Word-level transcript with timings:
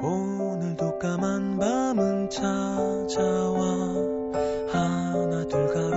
오늘도 0.00 1.00
까만 1.00 1.58
밤은 1.58 2.30
찾아와. 2.30 3.64
하나 4.70 5.44
둘가 5.48 5.87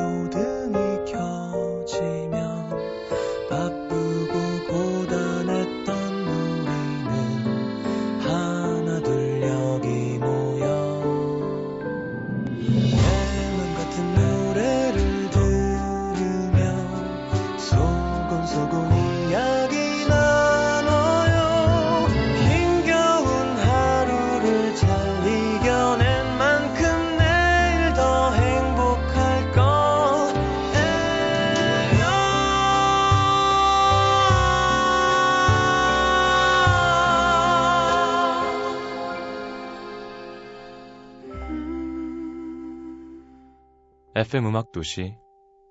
FM 44.31 44.47
음악 44.47 44.71
도시 44.71 45.13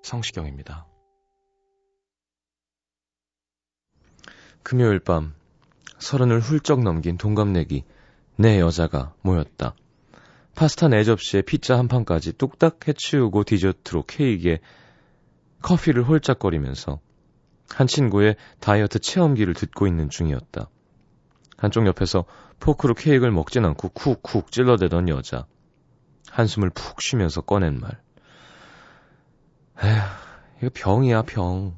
성시경입니다. 0.03 0.85
금요일 4.61 4.99
밤 4.99 5.33
서른을 5.97 6.41
훌쩍 6.41 6.83
넘긴 6.83 7.17
동갑내기 7.17 7.83
네 8.35 8.59
여자가 8.59 9.15
모였다. 9.23 9.73
파스타 10.53 10.89
네 10.89 11.03
접시에 11.03 11.41
피자 11.41 11.75
한 11.75 11.87
판까지 11.87 12.33
뚝딱 12.33 12.87
해치우고 12.87 13.45
디저트로 13.45 14.03
케이크에 14.03 14.59
커피를 15.63 16.03
홀짝거리면서 16.03 16.99
한 17.67 17.87
친구의 17.87 18.35
다이어트 18.59 18.99
체험기를 18.99 19.55
듣고 19.55 19.87
있는 19.87 20.07
중이었다. 20.07 20.69
한쪽 21.57 21.87
옆에서 21.87 22.25
포크로 22.59 22.93
케이크를 22.93 23.31
먹진 23.31 23.65
않고 23.65 23.89
쿡쿡 23.89 24.51
찔러대던 24.51 25.09
여자. 25.09 25.47
한숨을 26.29 26.69
푹 26.69 27.01
쉬면서 27.01 27.41
꺼낸 27.41 27.79
말. 27.79 27.99
에휴, 29.83 29.99
이거 30.61 30.69
병이야, 30.73 31.23
병. 31.23 31.75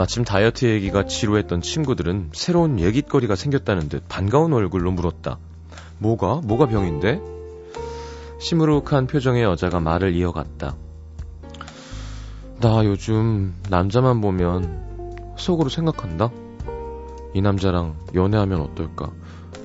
마침 0.00 0.24
다이어트 0.24 0.64
얘기가 0.64 1.04
지루했던 1.04 1.60
친구들은 1.60 2.30
새로운 2.32 2.80
얘깃거리가 2.80 3.36
생겼다는 3.36 3.90
듯 3.90 4.02
반가운 4.08 4.54
얼굴로 4.54 4.92
물었다. 4.92 5.36
뭐가? 5.98 6.40
뭐가 6.42 6.68
병인데? 6.68 7.20
시무룩한 8.38 9.06
표정의 9.06 9.42
여자가 9.42 9.78
말을 9.78 10.14
이어갔다. 10.14 10.74
나 12.62 12.84
요즘 12.86 13.52
남자만 13.68 14.22
보면 14.22 15.34
속으로 15.36 15.68
생각한다? 15.68 16.30
이 17.34 17.42
남자랑 17.42 17.94
연애하면 18.14 18.62
어떨까? 18.62 19.12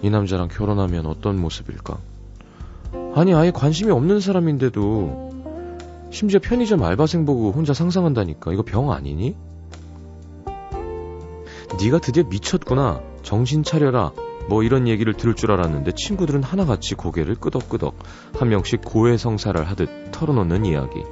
이 0.01 0.09
남자랑 0.09 0.49
결혼하면 0.49 1.05
어떤 1.05 1.39
모습일까? 1.39 1.97
아니, 3.15 3.33
아예 3.33 3.51
관심이 3.51 3.89
없는 3.89 4.19
사람인데도 4.19 5.29
심지어 6.11 6.41
편의점 6.43 6.83
알바생 6.83 7.25
보고 7.25 7.53
혼자 7.53 7.73
상상한다니까. 7.73 8.51
이거 8.51 8.63
병 8.63 8.91
아니니? 8.91 9.37
네가 11.81 11.99
드디어 11.99 12.23
미쳤구나. 12.23 13.01
정신 13.23 13.63
차려라. 13.63 14.11
뭐 14.47 14.61
이런 14.63 14.87
얘기를 14.87 15.13
들을 15.13 15.33
줄 15.33 15.51
알았는데 15.51 15.93
친구들은 15.93 16.43
하나같이 16.43 16.93
고개를 16.95 17.35
끄덕끄덕 17.35 17.95
한 18.37 18.49
명씩 18.49 18.81
고해성사를 18.85 19.63
하듯 19.67 20.11
털어놓는 20.11 20.65
이야기. 20.65 21.03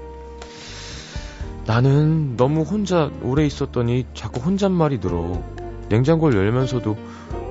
나는 1.66 2.36
너무 2.38 2.62
혼자 2.62 3.10
오래 3.24 3.46
있었더니 3.46 4.06
자꾸 4.14 4.40
혼잣말이 4.42 5.00
들어. 5.00 5.42
냉장고를 5.90 6.38
열면서도 6.38 6.96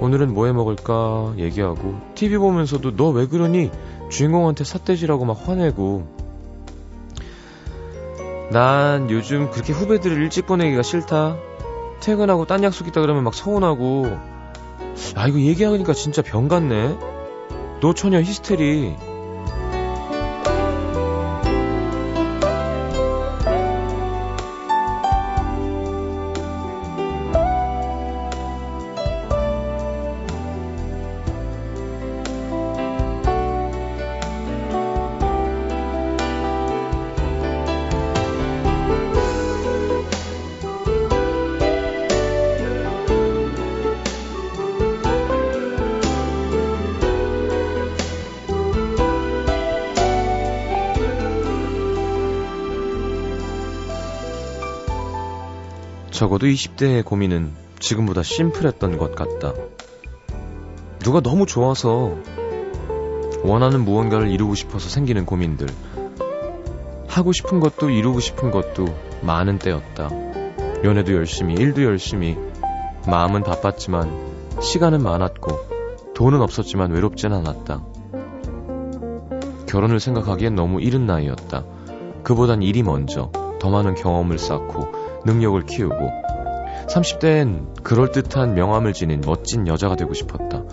오늘은 0.00 0.32
뭐 0.34 0.46
해 0.46 0.52
먹을까 0.52 1.34
얘기하고 1.38 2.00
TV 2.14 2.38
보면서도 2.38 2.96
너 2.96 3.10
왜 3.10 3.26
그러니 3.26 3.70
주인공한테 4.10 4.64
삿대질하고 4.64 5.24
막 5.24 5.48
화내고 5.48 6.06
난 8.50 9.10
요즘 9.10 9.50
그렇게 9.50 9.72
후배들을 9.72 10.20
일찍 10.22 10.46
보내기가 10.46 10.82
싫다. 10.82 11.36
퇴근하고 12.02 12.46
딴 12.46 12.64
약속 12.64 12.88
있다 12.88 13.00
그러면 13.00 13.22
막 13.22 13.32
서운하고. 13.32 14.18
아 15.14 15.28
이거 15.28 15.38
얘기하니까 15.38 15.94
진짜 15.94 16.20
병 16.20 16.48
같네. 16.48 16.98
노처녀 17.80 18.20
히스테리 18.20 18.96
적어도 56.22 56.46
20대의 56.46 57.04
고민은 57.04 57.50
지금보다 57.80 58.22
심플했던 58.22 58.96
것 58.96 59.16
같다. 59.16 59.54
누가 61.00 61.20
너무 61.20 61.46
좋아서 61.46 62.16
원하는 63.42 63.84
무언가를 63.84 64.30
이루고 64.30 64.54
싶어서 64.54 64.88
생기는 64.88 65.26
고민들. 65.26 65.66
하고 67.08 67.32
싶은 67.32 67.58
것도 67.58 67.90
이루고 67.90 68.20
싶은 68.20 68.52
것도 68.52 68.84
많은 69.22 69.58
때였다. 69.58 70.10
연애도 70.84 71.12
열심히, 71.12 71.54
일도 71.54 71.82
열심히, 71.82 72.38
마음은 73.08 73.42
바빴지만 73.42 74.60
시간은 74.60 75.02
많았고 75.02 75.58
돈은 76.14 76.40
없었지만 76.40 76.92
외롭진 76.92 77.32
않았다. 77.32 77.82
결혼을 79.66 79.98
생각하기엔 79.98 80.54
너무 80.54 80.80
이른 80.80 81.04
나이였다. 81.04 81.64
그보단 82.22 82.62
일이 82.62 82.84
먼저 82.84 83.32
더 83.58 83.70
많은 83.70 83.96
경험을 83.96 84.38
쌓고 84.38 85.01
능력을 85.24 85.60
키우고 85.66 85.96
30대엔 86.88 87.82
그럴듯한 87.82 88.54
명함을 88.54 88.92
지닌 88.92 89.20
멋진 89.24 89.66
여자가 89.66 89.96
되고 89.96 90.12
싶었다. 90.14 90.64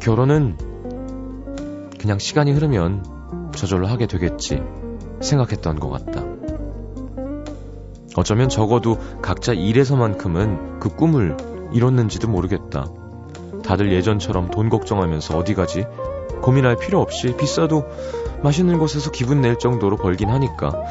결혼은 0.00 0.56
그냥 1.98 2.18
시간이 2.18 2.52
흐르면 2.52 3.50
저절로 3.54 3.86
하게 3.86 4.06
되겠지 4.06 4.62
생각했던 5.20 5.80
것 5.80 5.90
같다. 5.90 6.22
어쩌면 8.16 8.48
적어도 8.48 8.98
각자 9.22 9.52
일에서만큼은 9.52 10.78
그 10.78 10.88
꿈을 10.88 11.36
이뤘는지도 11.72 12.28
모르겠다. 12.28 12.86
다들 13.64 13.92
예전처럼 13.92 14.50
돈 14.50 14.68
걱정하면서 14.68 15.36
어디 15.36 15.54
가지? 15.54 15.84
고민할 16.42 16.76
필요 16.76 17.00
없이 17.00 17.34
비싸도 17.36 17.84
맛있는 18.42 18.78
곳에서 18.78 19.10
기분 19.10 19.40
낼 19.40 19.58
정도로 19.58 19.96
벌긴 19.96 20.28
하니까. 20.28 20.84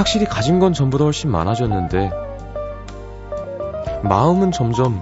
확실히 0.00 0.24
가진 0.24 0.60
건 0.60 0.72
전보다 0.72 1.04
훨씬 1.04 1.30
많아졌는데 1.30 2.10
마음은 4.02 4.50
점점 4.50 4.98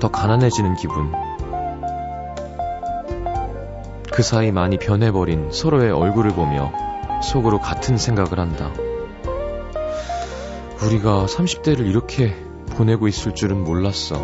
더 0.00 0.10
가난해지는 0.10 0.76
기분. 0.76 1.12
그 4.10 4.22
사이 4.22 4.50
많이 4.50 4.78
변해버린 4.78 5.52
서로의 5.52 5.92
얼굴을 5.92 6.30
보며 6.30 6.72
속으로 7.22 7.60
같은 7.60 7.98
생각을 7.98 8.38
한다. 8.38 8.72
우리가 10.82 11.26
30대를 11.26 11.80
이렇게 11.86 12.34
보내고 12.70 13.08
있을 13.08 13.34
줄은 13.34 13.62
몰랐어. 13.62 14.16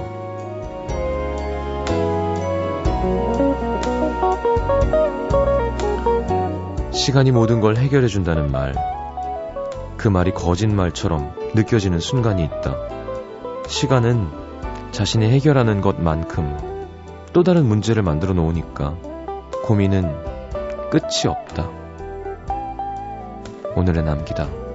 시간이 6.91 7.33
모든 7.33 7.61
걸 7.61 7.77
해결해준다는 7.77 8.51
말. 8.51 8.97
그 9.97 10.09
말이 10.09 10.33
거짓말처럼 10.33 11.53
느껴지는 11.55 12.01
순간이 12.01 12.45
있다. 12.45 12.77
시간은 13.67 14.29
자신이 14.93 15.29
해결하는 15.31 15.81
것만큼 15.81 16.87
또 17.33 17.43
다른 17.43 17.67
문제를 17.67 18.03
만들어 18.03 18.35
놓으니까 18.35 18.97
고민은 19.65 20.15
끝이 20.91 21.27
없다. 21.29 21.69
오늘의 23.75 24.05
남기다. 24.05 24.66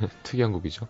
특이한 0.22 0.52
곡이죠. 0.52 0.88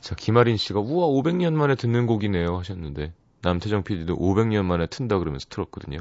자, 0.00 0.14
김아린 0.14 0.56
씨가 0.56 0.80
우와 0.80 1.06
500년 1.06 1.52
만에 1.52 1.74
듣는 1.74 2.06
곡이네요 2.06 2.58
하셨는데 2.58 3.12
남태정 3.42 3.84
PD도 3.84 4.16
500년 4.16 4.64
만에 4.64 4.86
튼다 4.86 5.18
그러면서 5.18 5.46
틀었거든요. 5.48 5.98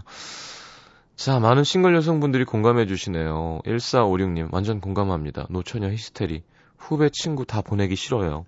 자, 1.16 1.40
많은 1.40 1.64
싱글 1.64 1.96
여성분들이 1.96 2.46
공감해 2.46 2.88
주시네요. 2.88 3.60
1456님 3.66 4.54
완전 4.54 4.80
공감합니다. 4.80 5.48
노처녀 5.50 5.90
히스테리. 5.90 6.44
후배 6.78 7.10
친구 7.10 7.46
다 7.46 7.62
보내기 7.62 7.96
싫어요. 7.98 8.46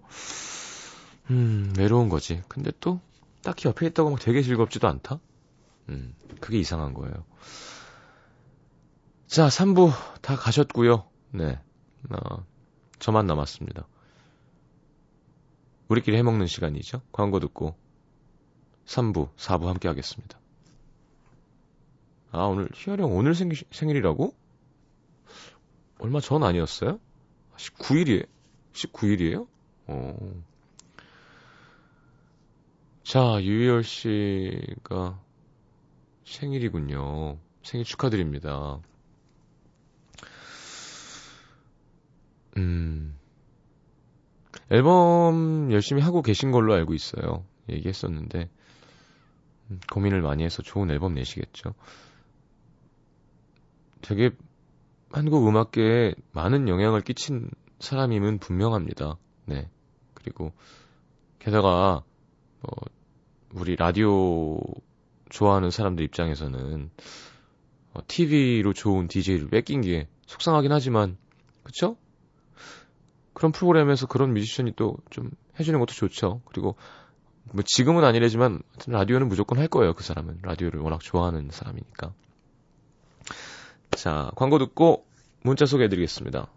음, 1.29 1.73
외로운 1.77 2.07
거지. 2.07 2.41
근데 2.47 2.71
또 2.79 3.01
딱히 3.43 3.67
옆에 3.67 3.87
있다고 3.87 4.11
막 4.11 4.19
되게 4.19 4.41
즐겁지도 4.41 4.87
않다? 4.87 5.19
음, 5.89 6.15
그게 6.39 6.59
이상한 6.59 6.93
거예요. 6.93 7.13
자, 9.27 9.47
3부 9.47 9.91
다 10.21 10.35
가셨고요. 10.35 11.05
네. 11.31 11.59
어, 12.09 12.45
저만 13.01 13.25
남았습니다. 13.25 13.87
우리끼리 15.87 16.15
해먹는 16.17 16.45
시간이죠. 16.45 17.01
광고 17.11 17.39
듣고 17.39 17.75
3부, 18.85 19.35
4부 19.35 19.65
함께 19.65 19.87
하겠습니다. 19.87 20.39
아, 22.31 22.43
오늘, 22.43 22.69
희열형 22.73 23.11
오늘 23.11 23.33
생, 23.33 23.49
생일이라고? 23.71 24.35
얼마 25.97 26.21
전 26.21 26.43
아니었어요? 26.43 26.99
19일이에요? 27.57 28.27
19일이에요? 28.73 29.47
어. 29.87 30.43
자, 33.03 33.41
유희열 33.41 33.83
씨가 33.83 35.19
생일이군요. 36.23 37.39
생일 37.63 37.83
축하드립니다. 37.83 38.79
음, 42.57 43.17
앨범 44.69 45.71
열심히 45.71 46.01
하고 46.01 46.21
계신 46.21 46.51
걸로 46.51 46.73
알고 46.73 46.93
있어요. 46.93 47.45
얘기했었는데, 47.69 48.49
음, 49.69 49.79
고민을 49.91 50.21
많이 50.21 50.43
해서 50.43 50.61
좋은 50.61 50.89
앨범 50.91 51.13
내시겠죠. 51.13 51.73
되게 54.01 54.31
한국 55.11 55.47
음악계에 55.47 56.15
많은 56.31 56.67
영향을 56.67 57.01
끼친 57.01 57.49
사람임은 57.79 58.39
분명합니다. 58.39 59.17
네. 59.45 59.69
그리고, 60.13 60.53
게다가, 61.39 62.03
어, 62.63 62.71
우리 63.53 63.75
라디오 63.75 64.59
좋아하는 65.29 65.69
사람들 65.69 66.03
입장에서는, 66.05 66.89
어, 67.93 67.99
TV로 68.07 68.73
좋은 68.73 69.07
DJ를 69.07 69.49
뺏긴 69.49 69.81
게 69.81 70.07
속상하긴 70.27 70.71
하지만, 70.71 71.17
그쵸? 71.63 71.97
그런 73.41 73.51
프로그램에서 73.51 74.05
그런 74.05 74.35
뮤지션이 74.35 74.71
또 74.75 74.97
좀 75.09 75.31
해주는 75.59 75.79
것도 75.79 75.93
좋죠. 75.93 76.41
그리고 76.45 76.75
뭐 77.51 77.63
지금은 77.65 78.03
아니래지만 78.03 78.61
라디오는 78.85 79.27
무조건 79.27 79.57
할 79.57 79.67
거예요. 79.67 79.93
그 79.93 80.03
사람은 80.03 80.41
라디오를 80.43 80.79
워낙 80.79 80.99
좋아하는 81.01 81.49
사람이니까. 81.49 82.13
자 83.91 84.29
광고 84.35 84.59
듣고 84.59 85.07
문자 85.41 85.65
소개해드리겠습니다. 85.65 86.47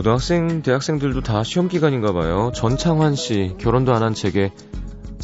고등학생, 0.00 0.62
대학생들도 0.62 1.20
다 1.20 1.44
시험 1.44 1.68
기간인가 1.68 2.14
봐요. 2.14 2.50
전창환 2.54 3.16
씨, 3.16 3.54
결혼도 3.58 3.92
안한 3.92 4.14
제게 4.14 4.50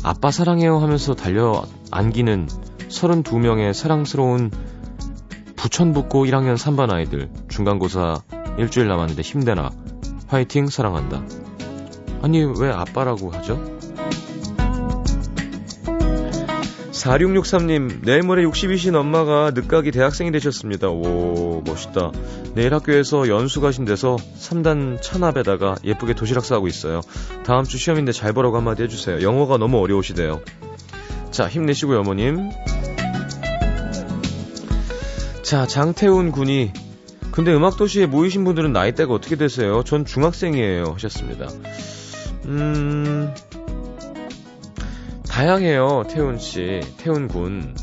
아빠 0.02 0.30
사랑해요 0.30 0.76
하면서 0.76 1.14
달려 1.14 1.64
안기는 1.90 2.46
32명의 2.90 3.72
사랑스러운 3.72 4.50
부천북고 5.56 6.26
1학년 6.26 6.58
3반 6.58 6.92
아이들. 6.92 7.30
중간고사 7.48 8.20
일주일 8.58 8.88
남았는데 8.88 9.22
힘내라. 9.22 9.70
화이팅, 10.26 10.66
사랑한다. 10.66 11.22
아니, 12.20 12.44
왜 12.44 12.70
아빠라고 12.70 13.30
하죠? 13.30 13.75
4663님, 17.06 18.04
내일 18.04 18.22
모레 18.22 18.42
60이신 18.44 18.96
엄마가 18.96 19.52
늦가기 19.54 19.92
대학생이 19.92 20.32
되셨습니다. 20.32 20.88
오, 20.88 21.62
멋있다. 21.64 22.10
내일 22.54 22.74
학교에서 22.74 23.28
연수 23.28 23.60
가신 23.60 23.84
데서 23.84 24.16
3단 24.16 25.00
찬압에다가 25.00 25.76
예쁘게 25.84 26.14
도시락 26.14 26.44
싸고 26.44 26.66
있어요. 26.66 27.00
다음 27.44 27.62
주 27.62 27.78
시험인데 27.78 28.10
잘 28.10 28.32
보라고 28.32 28.56
한마디 28.56 28.82
해주세요. 28.82 29.22
영어가 29.22 29.56
너무 29.56 29.78
어려우시대요. 29.78 30.42
자, 31.30 31.48
힘내시고요, 31.48 32.00
어머님. 32.00 32.50
자, 35.42 35.64
장태훈 35.66 36.32
군이 36.32 36.72
근데 37.30 37.54
음악도시에 37.54 38.06
모이신 38.06 38.44
분들은 38.44 38.72
나이대가 38.72 39.14
어떻게 39.14 39.36
되세요? 39.36 39.84
전 39.84 40.04
중학생이에요. 40.04 40.94
하셨습니다. 40.94 41.46
음, 42.46 43.32
다양해요, 45.36 46.04
태훈 46.08 46.38
씨, 46.38 46.80
태훈 46.96 47.28
군. 47.28 47.76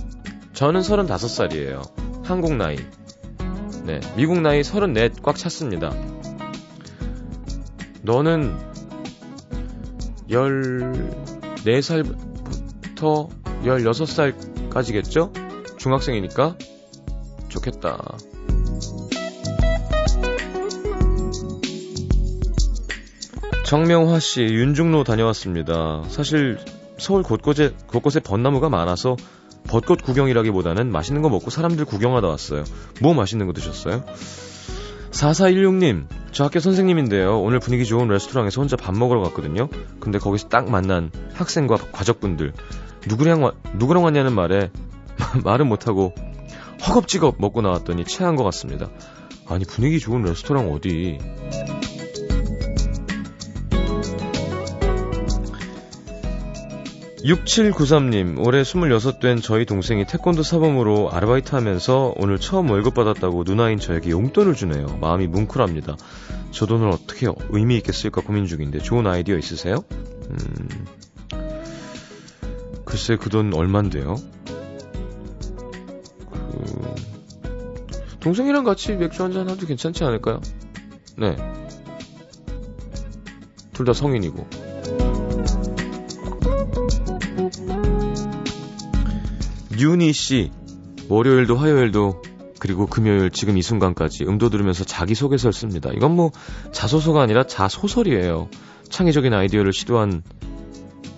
저는 0.54 0.82
35살이에요. 0.82 1.84
한국 2.26 2.56
나이. 2.56 2.78
네, 3.86 4.00
미국 4.16 4.42
나이 4.42 4.62
34꽉 4.62 5.36
찼습니다. 5.36 5.94
너는 8.02 8.58
14살부터 10.32 13.30
16살까지겠죠? 13.62 15.78
중학생이니까? 15.78 16.58
좋겠다. 17.50 18.18
정명화 23.64 24.20
씨, 24.20 24.42
윤중로 24.42 25.04
다녀왔습니다. 25.04 26.04
사실 26.10 26.58
서울 27.04 27.22
곳곳에, 27.22 27.74
곳곳에 27.88 28.22
벚나무가 28.22 28.70
많아서 28.70 29.18
벚꽃 29.68 30.04
구경이라기보다는 30.04 30.90
맛있는 30.90 31.22
거 31.22 31.28
먹고 31.28 31.50
사람들 31.50 31.84
구경하다 31.84 32.30
왔어요. 32.30 32.64
뭐 33.02 33.14
맛있는 33.14 33.46
거 33.46 33.52
드셨어요? 33.52 34.06
4416님, 35.12 36.06
저 36.32 36.46
학교 36.46 36.62
선생님인데요. 36.62 37.42
오늘 37.42 37.60
분위기 37.60 37.86
좋은 37.86 38.08
레스토랑에서 38.08 38.62
혼자 38.62 38.78
밥 38.78 38.96
먹으러 38.96 39.22
갔거든요. 39.24 39.68
근데 40.00 40.18
거기서 40.18 40.48
딱 40.48 40.72
만난 40.72 41.12
학생과 41.34 41.76
과적분들. 41.92 42.54
누구랑, 43.10 43.44
와, 43.44 43.52
누구랑 43.74 44.06
왔냐는 44.06 44.34
말에 44.34 44.72
말은 45.44 45.68
못하고 45.68 46.14
허겁지겁 46.88 47.36
먹고 47.38 47.62
나왔더니 47.62 48.06
체한 48.06 48.38
것 48.38 48.46
같습니다. 48.46 48.90
아니, 49.50 49.66
분위기 49.66 50.00
좋은 50.00 50.22
레스토랑 50.24 50.72
어디. 50.72 51.18
6793님, 57.24 58.46
올해 58.46 58.64
26된 58.64 59.42
저희 59.42 59.66
동생이 59.66 60.06
태권도 60.06 60.44
사범으로 60.44 61.10
아르바이트 61.10 61.56
하면서 61.56 62.14
오늘 62.18 62.38
처음 62.38 62.70
월급 62.70 62.94
받았다고 62.96 63.44
누나인 63.46 63.80
저에게 63.80 64.10
용돈을 64.10 64.56
주네요. 64.56 64.98
마음이 65.00 65.28
뭉클합니다. 65.28 65.96
저 66.52 66.66
돈을 66.66 66.90
어떻게 66.90 67.28
의미있게 67.50 67.94
쓸까 67.94 68.22
고민 68.22 68.46
중인데 68.46 68.80
좋은 68.80 69.08
아이디어 69.08 69.38
있으세요? 69.38 69.86
음, 69.94 70.86
글쎄 72.84 73.16
그 73.16 73.30
돈 73.30 73.54
얼만데요? 73.54 74.16
그, 76.30 76.96
동생이랑 78.20 78.66
같이 78.66 78.94
맥주 78.96 79.24
한잔 79.24 79.50
하도 79.50 79.66
괜찮지 79.66 80.04
않을까요? 80.04 80.42
네. 81.18 81.38
둘 83.72 83.86
다 83.86 83.94
성인이고. 83.94 84.63
윤희 89.78 90.14
씨, 90.14 90.52
월요일도 91.10 91.56
화요일도 91.56 92.22
그리고 92.60 92.86
금요일 92.86 93.30
지금 93.30 93.58
이 93.58 93.62
순간까지 93.62 94.24
음도 94.26 94.50
들으면서 94.50 94.84
자기소개서를 94.84 95.54
씁니다. 95.54 95.90
이건 95.94 96.16
뭐 96.16 96.32
자소서가 96.72 97.22
아니라 97.22 97.44
자소설이에요. 97.46 98.50
창의적인 98.90 99.34
아이디어를 99.34 99.74
시도한 99.74 100.24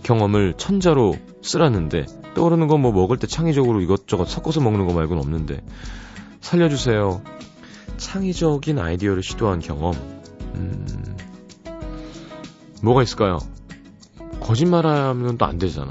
경험을 0.03 0.55
천자로 0.57 1.15
쓰라는데 1.41 2.05
떠오르는 2.33 2.67
건 2.67 2.81
뭐 2.81 2.91
먹을 2.91 3.17
때 3.17 3.27
창의적으로 3.27 3.81
이것저것 3.81 4.25
섞어서 4.25 4.61
먹는 4.61 4.87
거 4.87 4.93
말고는 4.93 5.21
없는데 5.21 5.61
살려주세요. 6.41 7.21
창의적인 7.97 8.79
아이디어를 8.79 9.23
시도한 9.23 9.59
경험. 9.59 9.93
음, 10.55 11.17
뭐가 12.81 13.03
있을까요? 13.03 13.39
거짓말하면 14.39 15.37
또 15.37 15.45
안 15.45 15.57
되잖아. 15.57 15.89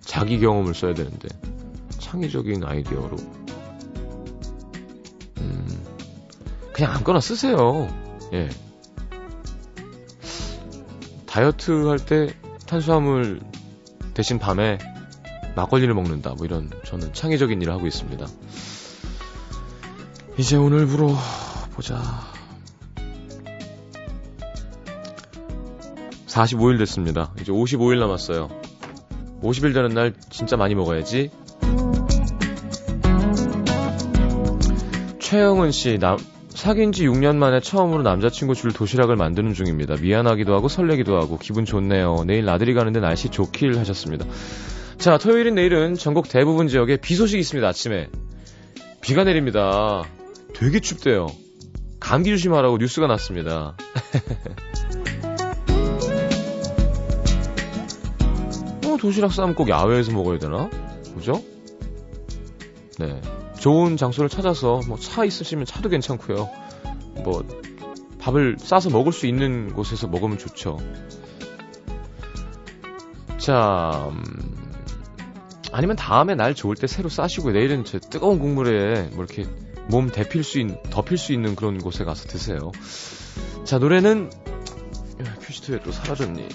자기 0.00 0.38
경험을 0.38 0.74
써야 0.74 0.94
되는데 0.94 1.28
창의적인 2.14 2.62
아이디어로 2.64 3.16
음, 5.38 5.84
그냥 6.72 6.92
아무거나 6.92 7.18
쓰세요. 7.18 7.88
예. 8.32 8.48
다이어트 11.26 11.88
할 11.88 11.98
때 11.98 12.32
탄수화물 12.68 13.40
대신 14.14 14.38
밤에 14.38 14.78
막걸리를 15.56 15.92
먹는다. 15.92 16.34
뭐 16.34 16.46
이런 16.46 16.70
저는 16.84 17.12
창의적인 17.12 17.60
일을 17.60 17.72
하고 17.72 17.88
있습니다. 17.88 18.24
이제 20.38 20.56
오늘부로 20.56 21.16
보자. 21.72 22.00
45일 26.28 26.78
됐습니다. 26.78 27.32
이제 27.40 27.50
55일 27.50 27.98
남았어요. 27.98 28.48
50일 29.42 29.74
되는 29.74 29.88
날 29.90 30.14
진짜 30.30 30.56
많이 30.56 30.76
먹어야지. 30.76 31.30
최영은 35.34 35.72
씨, 35.72 35.98
남, 35.98 36.16
사귄 36.50 36.92
지 36.92 37.08
6년 37.08 37.34
만에 37.34 37.58
처음으로 37.58 38.04
남자친구 38.04 38.54
줄 38.54 38.72
도시락을 38.72 39.16
만드는 39.16 39.52
중입니다. 39.52 39.96
미안하기도 40.00 40.54
하고 40.54 40.68
설레기도 40.68 41.16
하고 41.16 41.38
기분 41.38 41.64
좋네요. 41.64 42.22
내일 42.24 42.44
나들이 42.44 42.72
가는데 42.72 43.00
날씨 43.00 43.30
좋길 43.30 43.76
하셨습니다. 43.80 44.26
자, 44.96 45.18
토요일인 45.18 45.56
내일은 45.56 45.96
전국 45.96 46.28
대부분 46.28 46.68
지역에 46.68 46.98
비 46.98 47.16
소식이 47.16 47.40
있습니다. 47.40 47.66
아침에. 47.66 48.10
비가 49.00 49.24
내립니다. 49.24 50.04
되게 50.54 50.78
춥대요. 50.78 51.26
감기 51.98 52.30
조심하라고 52.30 52.78
뉴스가 52.78 53.08
났습니다. 53.08 53.74
어, 58.86 58.96
도시락 59.00 59.32
싸면 59.32 59.56
꼭 59.56 59.68
야외에서 59.68 60.12
먹어야 60.12 60.38
되나? 60.38 60.70
그죠? 61.16 61.42
네. 63.00 63.20
좋은 63.64 63.96
장소를 63.96 64.28
찾아서 64.28 64.82
뭐 64.86 64.98
차 64.98 65.24
있으시면 65.24 65.64
차도 65.64 65.88
괜찮고요. 65.88 66.50
뭐 67.24 67.42
밥을 68.18 68.56
싸서 68.58 68.90
먹을 68.90 69.10
수 69.10 69.26
있는 69.26 69.72
곳에서 69.72 70.06
먹으면 70.06 70.36
좋죠. 70.36 70.78
자, 73.38 74.10
음, 74.12 74.70
아니면 75.72 75.96
다음에 75.96 76.34
날 76.34 76.54
좋을 76.54 76.76
때 76.76 76.86
새로 76.86 77.08
싸시고 77.08 77.52
내일은 77.52 77.84
저 77.86 77.98
뜨거운 77.98 78.38
국물에 78.38 79.08
뭐 79.14 79.24
이렇게 79.24 79.46
몸 79.88 80.10
데필 80.10 80.44
수 80.44 80.60
있는 80.60 80.76
덮일 80.90 81.16
수 81.16 81.32
있는 81.32 81.56
그런 81.56 81.78
곳에 81.78 82.04
가서 82.04 82.28
드세요. 82.28 82.70
자 83.64 83.78
노래는 83.78 84.28
큐시트에 85.40 85.80
또 85.82 85.90
사라졌니? 85.90 86.48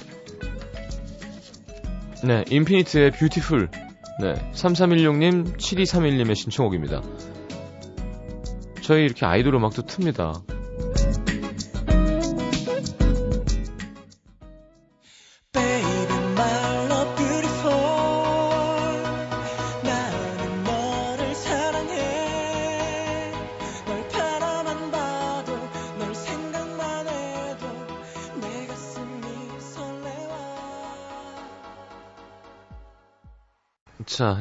네, 2.23 2.45
인피니트의 2.51 3.11
Beautiful. 3.13 3.88
네, 4.19 4.33
3316님, 4.51 5.55
7231님의 5.55 6.35
신청곡입니다. 6.35 7.01
저희 8.81 9.05
이렇게 9.05 9.25
아이돌 9.25 9.55
음악도 9.55 9.83
틉니다. 9.83 10.58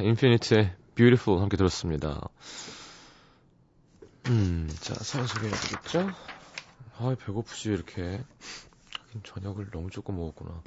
인피니트의 0.09 0.75
Beautiful 0.95 1.41
함께 1.41 1.57
들었습니다. 1.57 2.29
음, 4.29 4.69
자, 4.81 4.95
사연 4.95 5.27
소개해드리겠죠? 5.27 6.11
아, 6.99 7.15
배고프지, 7.25 7.71
이렇게. 7.71 8.25
하긴 9.05 9.23
저녁을 9.23 9.71
너무 9.71 9.91
조금 9.91 10.17
먹었구나. 10.17 10.63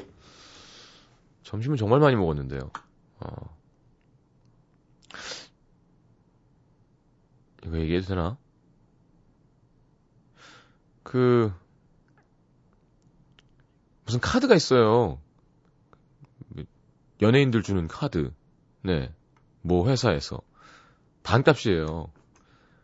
점심은 1.43 1.77
정말 1.77 1.99
많이 1.99 2.15
먹었는데요. 2.15 2.71
어. 3.19 3.57
이거 7.65 7.79
얘기해도 7.79 8.07
되나? 8.07 8.37
그, 11.03 11.51
무슨 14.05 14.19
카드가 14.19 14.55
있어요. 14.55 15.19
연예인들 17.21 17.61
주는 17.63 17.87
카드. 17.87 18.33
네. 18.83 19.13
뭐 19.61 19.87
회사에서. 19.89 20.41
반값이에요. 21.23 22.11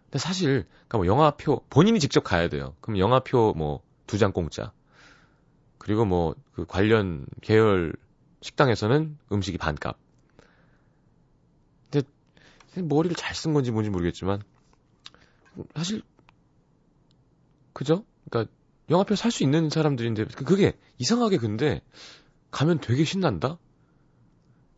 근데 0.05 0.19
사실, 0.19 0.65
그러니까 0.87 0.97
뭐 0.99 1.07
영화표, 1.07 1.63
본인이 1.69 1.99
직접 1.99 2.23
가야 2.23 2.49
돼요. 2.49 2.75
그럼 2.81 2.99
영화표 2.99 3.53
뭐 3.57 3.81
두 4.07 4.17
장 4.17 4.31
공짜. 4.31 4.71
그리고 5.77 6.05
뭐 6.05 6.35
그 6.53 6.65
관련 6.65 7.25
계열 7.41 7.93
식당에서는 8.41 9.17
음식이 9.31 9.57
반값. 9.57 9.97
근데 11.91 12.87
머리를 12.87 13.15
잘 13.15 13.33
쓴 13.33 13.53
건지 13.53 13.71
뭔지 13.71 13.89
모르겠지만, 13.89 14.41
사실, 15.75 16.03
그죠? 17.73 18.05
그러니까 18.29 18.51
영화표 18.89 19.15
살 19.15 19.31
수 19.31 19.43
있는 19.43 19.69
사람들인데, 19.69 20.25
그게 20.25 20.77
이상하게 20.97 21.37
근데 21.37 21.81
가면 22.51 22.79
되게 22.79 23.03
신난다? 23.03 23.57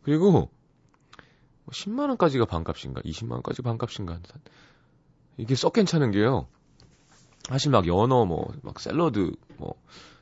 그리고 0.01 0.50
10만 1.72 2.10
원까지가 2.10 2.46
반값인가? 2.46 3.02
20만 3.02 3.32
원까지 3.34 3.62
반값인가? 3.62 4.20
이게 5.38 5.56
썩 5.56 5.74
괜찮은 5.74 6.12
게요. 6.12 6.48
사실 7.48 7.72
막 7.72 7.88
연어, 7.88 8.26
뭐, 8.26 8.52
막 8.62 8.80
샐러드, 8.80 9.32
뭐, 9.58 9.74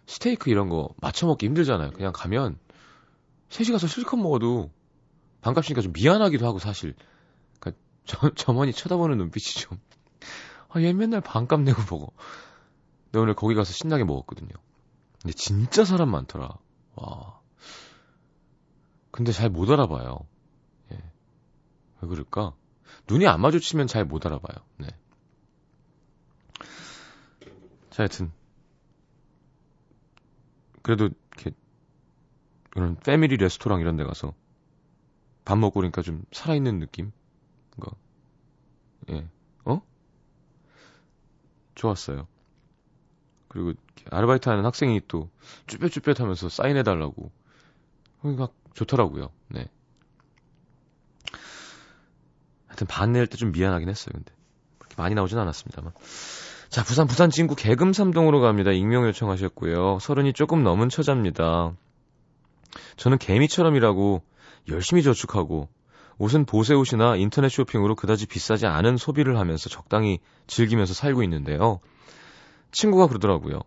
스테이크 0.06 0.50
이런 0.50 0.70
거 0.70 0.90
맞춰 1.02 1.28
먹기 1.28 1.46
힘들잖아요. 1.48 1.92
그냥 1.92 2.14
가면, 2.14 2.58
셋이 3.50 3.72
가서 3.72 3.88
실컷 3.88 4.18
먹어도 4.18 4.72
반값이니까 5.42 5.82
좀 5.82 5.94
미안하기도 5.94 6.46
하고 6.46 6.60
사실. 6.60 6.96
그니까 7.60 7.78
저, 8.06 8.30
점원이 8.34 8.74
쳐다보는 8.74 9.18
눈빛이 9.18 9.62
좀, 9.62 9.80
아, 10.70 10.82
얘 10.82 10.94
맨날 10.94 11.22
반값 11.22 11.62
내고 11.62 11.82
먹어. 11.90 12.12
근데 13.06 13.20
오늘 13.20 13.34
거기 13.36 13.56
가서 13.56 13.74
신나게 13.74 14.04
먹었거든요. 14.04 14.50
근데 15.22 15.34
진짜 15.34 15.84
사람 15.84 16.10
많더라. 16.12 16.58
와. 16.96 17.40
근데 19.12 19.32
잘 19.32 19.50
못 19.50 19.70
알아봐요. 19.70 20.20
예. 21.98 22.06
왜 22.06 22.08
그럴까? 22.08 22.56
눈이 23.10 23.28
안 23.28 23.42
마주치면 23.42 23.88
잘 23.88 24.06
못 24.06 24.26
알아봐요. 24.26 24.58
네. 24.78 24.88
자, 27.90 28.04
하여튼. 28.04 28.32
그래도, 30.82 31.10
이렇게, 31.34 31.52
이런 32.76 32.96
패밀리 32.96 33.38
레스토랑 33.38 33.82
이런 33.82 33.98
데 33.98 34.04
가서 34.04 34.34
밥 35.46 35.58
먹고 35.58 35.76
그러니까 35.76 36.02
좀 36.02 36.24
살아있는 36.32 36.80
느낌? 36.80 37.12
뭔가, 37.76 37.98
예. 39.10 39.28
어? 39.66 39.82
좋았어요. 41.76 42.28
그리고 43.48 43.74
아르바이트 44.12 44.50
하는 44.50 44.66
학생이 44.66 45.02
또 45.08 45.30
쭈뼛쭈뼛 45.68 46.20
하면서 46.20 46.50
사인해달라고. 46.50 47.32
막 48.22 48.54
좋더라고요. 48.74 49.32
네. 49.50 49.70
하여튼 52.78 52.88
반 52.88 53.12
낼 53.12 53.26
때 53.28 53.38
좀 53.38 53.52
미안하긴 53.52 53.90
했어요. 53.90 54.12
근데 54.14 54.32
그렇게 54.78 54.96
많이 55.02 55.16
나오진 55.16 55.38
않았습니다만. 55.40 55.92
자, 56.70 56.84
부산 56.84 57.08
부산 57.08 57.30
진구 57.32 57.56
개금 57.56 57.92
삼동으로 57.92 58.40
갑니다. 58.42 58.72
익명 58.72 59.06
요청하셨고요. 59.08 59.98
서른이 60.00 60.34
조금 60.34 60.64
넘은 60.64 60.90
처자입니다. 60.90 61.74
저는 62.98 63.18
개미처럼 63.18 63.76
일하고 63.76 64.22
열심히 64.70 65.02
저축하고 65.02 65.70
옷은 66.20 66.46
보세 66.46 66.74
옷이나 66.76 67.16
인터넷 67.16 67.50
쇼핑으로 67.50 67.96
그다지 67.96 68.28
비싸지 68.28 68.68
않은 68.68 68.98
소비를 68.98 69.40
하면서 69.40 69.70
적당히 69.70 70.20
즐기면서 70.46 70.94
살고 70.94 71.24
있는데요. 71.24 71.80
친구가 72.72 73.08
그러더라고요. 73.08 73.62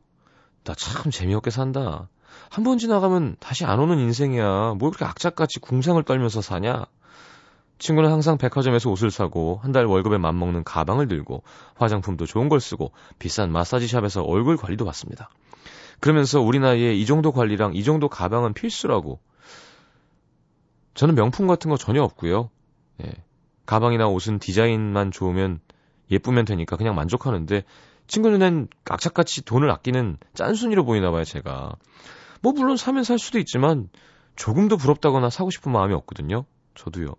나 0.64 0.74
참 0.74 1.10
재미없게 1.10 1.50
산다. 1.50 2.08
한 2.50 2.64
번 2.64 2.78
지나가면 2.78 3.36
다시 3.40 3.64
안 3.64 3.80
오는 3.80 3.98
인생이야. 3.98 4.74
뭐 4.78 4.88
이렇게 4.88 5.04
악착같이 5.04 5.58
궁상을 5.60 6.00
떨면서 6.04 6.42
사냐? 6.42 6.84
친구는 7.80 8.10
항상 8.12 8.38
백화점에서 8.38 8.90
옷을 8.90 9.10
사고 9.10 9.58
한 9.62 9.72
달 9.72 9.86
월급에 9.86 10.18
맞먹는 10.18 10.64
가방을 10.64 11.08
들고 11.08 11.42
화장품도 11.76 12.26
좋은 12.26 12.48
걸 12.48 12.60
쓰고 12.60 12.92
비싼 13.18 13.50
마사지샵에서 13.52 14.22
얼굴 14.22 14.56
관리도 14.56 14.84
받습니다. 14.84 15.30
그러면서 16.00 16.40
우리 16.40 16.58
나이에 16.58 16.94
이 16.94 17.06
정도 17.06 17.32
관리랑 17.32 17.74
이 17.74 17.84
정도 17.84 18.08
가방은 18.08 18.52
필수라고. 18.52 19.20
저는 20.94 21.14
명품 21.14 21.46
같은 21.46 21.70
거 21.70 21.76
전혀 21.76 22.02
없고요. 22.02 22.50
예. 23.04 23.12
가방이나 23.66 24.08
옷은 24.08 24.40
디자인만 24.40 25.10
좋으면 25.12 25.60
예쁘면 26.10 26.44
되니까 26.44 26.76
그냥 26.76 26.94
만족하는데 26.94 27.64
친구 28.08 28.30
눈엔 28.30 28.68
악착같이 28.88 29.44
돈을 29.44 29.70
아끼는 29.70 30.18
짠순이로 30.34 30.84
보이나 30.84 31.10
봐요, 31.12 31.24
제가. 31.24 31.74
뭐 32.42 32.52
물론 32.52 32.76
사면 32.76 33.04
살 33.04 33.18
수도 33.18 33.38
있지만 33.38 33.88
조금도 34.34 34.76
부럽다거나 34.76 35.30
사고 35.30 35.50
싶은 35.50 35.70
마음이 35.70 35.94
없거든요. 35.94 36.44
저도요. 36.74 37.14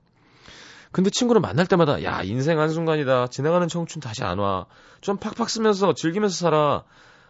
근데 0.91 1.10
친구를 1.10 1.41
만날 1.41 1.65
때마다 1.67 2.03
야 2.03 2.21
인생 2.24 2.60
한 2.60 2.69
순간이다. 2.69 3.27
지나가는 3.27 3.67
청춘 3.67 4.01
다시 4.01 4.24
안 4.24 4.39
와. 4.39 4.65
좀 5.00 5.17
팍팍 5.17 5.50
쓰면서 5.50 5.93
즐기면서 5.93 6.36
살아. 6.36 6.83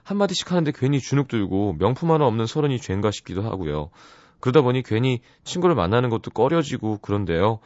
한마디씩 0.03 0.50
하는데 0.51 0.72
괜히 0.75 1.00
주눅 1.00 1.27
들고 1.27 1.75
명품 1.77 2.12
하나 2.12 2.25
없는 2.25 2.48
서른이 2.48 2.80
죄인가 2.80 3.12
싶기도 3.12 3.44
하고요. 3.44 3.91
그러다 4.39 4.62
보니 4.62 4.82
괜히 4.82 5.22
친구를 5.44 5.75
만나는 5.75 6.10
것도 6.10 6.32
꺼려지고 6.32 6.98
그런데요. 7.01 7.60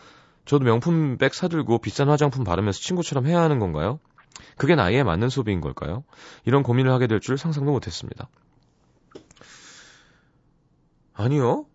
저도 0.43 0.65
명품 0.65 1.17
백 1.17 1.33
사들고 1.33 1.79
비싼 1.79 2.09
화장품 2.09 2.43
바르면서 2.43 2.79
친구처럼 2.79 3.25
해야 3.25 3.39
하는 3.41 3.59
건가요? 3.59 3.99
그게 4.57 4.75
나이에 4.75 5.03
맞는 5.03 5.29
소비인 5.29 5.61
걸까요? 5.61 6.03
이런 6.43 6.61
고민을 6.61 6.91
하게 6.91 7.07
될 7.07 7.21
줄 7.21 7.37
상상도 7.37 7.71
못했습니다. 7.71 8.27
아니요. 11.13 11.65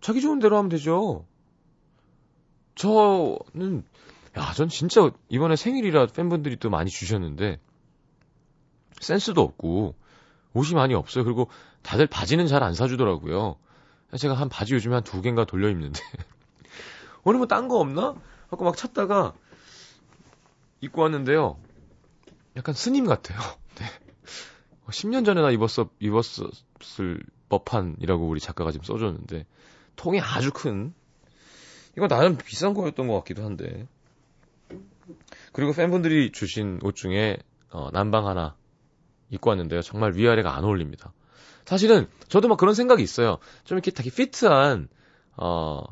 자기 0.00 0.20
좋은 0.20 0.40
대로 0.40 0.58
하면 0.58 0.68
되죠. 0.68 1.24
저는, 2.74 3.84
야, 4.36 4.52
전 4.54 4.68
진짜 4.68 5.10
이번에 5.28 5.56
생일이라 5.56 6.06
팬분들이 6.06 6.56
또 6.56 6.70
많이 6.70 6.90
주셨는데, 6.90 7.60
센스도 9.00 9.40
없고, 9.42 9.94
옷이 10.54 10.74
많이 10.74 10.94
없어요. 10.94 11.24
그리고 11.24 11.48
다들 11.82 12.06
바지는 12.06 12.46
잘 12.46 12.62
안 12.62 12.74
사주더라고요. 12.74 13.56
제가 14.16 14.34
한 14.34 14.48
바지 14.48 14.74
요즘에 14.74 14.94
한 14.94 15.04
두 15.04 15.20
개인가 15.22 15.44
돌려 15.44 15.68
입는데, 15.68 16.00
오늘 17.24 17.38
뭐 17.38 17.46
딴 17.46 17.68
거 17.68 17.78
없나? 17.78 18.14
하고 18.48 18.64
막 18.64 18.76
찾다가, 18.76 19.34
입고 20.80 21.02
왔는데요. 21.02 21.58
약간 22.56 22.74
스님 22.74 23.06
같아요. 23.06 23.38
네. 23.78 23.86
10년 24.88 25.24
전에 25.24 25.40
나 25.40 25.50
입었어, 25.50 25.88
입었을 25.98 27.20
법한이라고 27.48 28.28
우리 28.28 28.38
작가가 28.40 28.70
지금 28.70 28.84
써줬는데, 28.84 29.46
통이 29.96 30.20
아주 30.20 30.52
큰, 30.52 30.94
이거 31.96 32.08
나름 32.08 32.36
비싼 32.36 32.74
거였던 32.74 33.08
것 33.08 33.14
같기도 33.18 33.44
한데. 33.44 33.86
그리고 35.52 35.72
팬분들이 35.72 36.32
주신 36.32 36.80
옷 36.82 36.96
중에 36.96 37.36
어, 37.70 37.90
난방 37.92 38.26
하나 38.26 38.56
입고 39.30 39.50
왔는데요. 39.50 39.82
정말 39.82 40.14
위아래가 40.14 40.56
안 40.56 40.64
어울립니다. 40.64 41.12
사실은 41.64 42.08
저도 42.28 42.48
막 42.48 42.58
그런 42.58 42.74
생각이 42.74 43.02
있어요. 43.02 43.38
좀 43.64 43.76
이렇게 43.76 43.90
되게 43.90 44.10
피트한 44.10 44.88
어 45.36 45.82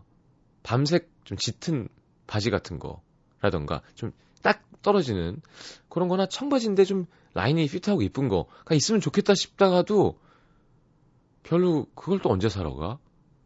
밤색 0.62 1.10
좀 1.24 1.38
짙은 1.38 1.88
바지 2.26 2.50
같은 2.50 2.78
거라던가 2.78 3.82
좀 3.94 4.12
딱 4.42 4.60
떨어지는 4.82 5.40
그런 5.88 6.08
거나 6.08 6.26
청바지인데 6.26 6.84
좀 6.84 7.06
라인이 7.34 7.66
피트하고 7.66 8.02
이쁜 8.02 8.28
거가 8.28 8.74
있으면 8.74 9.00
좋겠다 9.00 9.34
싶다가도 9.34 10.18
별로 11.44 11.86
그걸 11.94 12.20
또 12.20 12.30
언제 12.30 12.48
사러 12.48 12.74
가? 12.74 12.98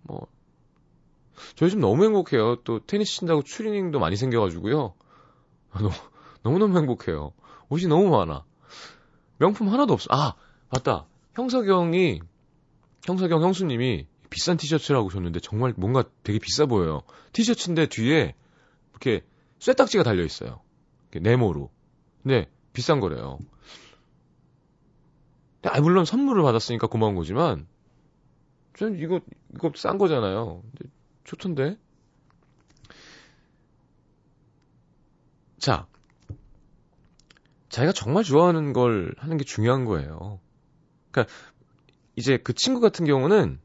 뭐 0.02 0.26
저 1.54 1.66
요즘 1.66 1.80
너무 1.80 2.04
행복해요. 2.04 2.56
또 2.64 2.80
테니스 2.84 3.18
친다고 3.18 3.42
추리닝도 3.42 3.98
많이 3.98 4.16
생겨가지고요. 4.16 4.94
너무, 5.74 5.90
너무너무 6.42 6.78
행복해요. 6.78 7.32
옷이 7.68 7.86
너무 7.86 8.10
많아. 8.10 8.44
명품 9.38 9.68
하나도 9.68 9.92
없어. 9.92 10.06
아, 10.10 10.34
맞다. 10.70 11.06
형석영이, 11.34 12.20
형석영 13.04 13.42
형수님이 13.42 14.06
비싼 14.30 14.56
티셔츠라고 14.56 15.10
줬는데 15.10 15.40
정말 15.40 15.74
뭔가 15.76 16.04
되게 16.22 16.38
비싸 16.38 16.66
보여요. 16.66 17.02
티셔츠인데 17.32 17.86
뒤에 17.86 18.34
이렇게 18.90 19.24
쇠딱지가 19.58 20.02
달려있어요. 20.02 20.60
네모로. 21.12 21.70
근데 22.22 22.50
비싼 22.72 23.00
거래요. 23.00 23.38
아, 25.62 25.80
물론 25.80 26.04
선물을 26.04 26.42
받았으니까 26.42 26.86
고마운 26.86 27.14
거지만, 27.14 27.66
전 28.76 28.98
이거, 28.98 29.20
이거 29.54 29.72
싼 29.74 29.98
거잖아요. 29.98 30.62
좋던데? 31.26 31.76
자, 35.58 35.86
자기가 37.68 37.92
정말 37.92 38.22
좋아하는 38.22 38.72
걸 38.72 39.14
하는 39.18 39.36
게 39.36 39.44
중요한 39.44 39.84
거예요. 39.84 40.40
그러니까 41.10 41.32
이제 42.14 42.38
그 42.38 42.52
친구 42.54 42.80
같은 42.80 43.04
경우는 43.04 43.60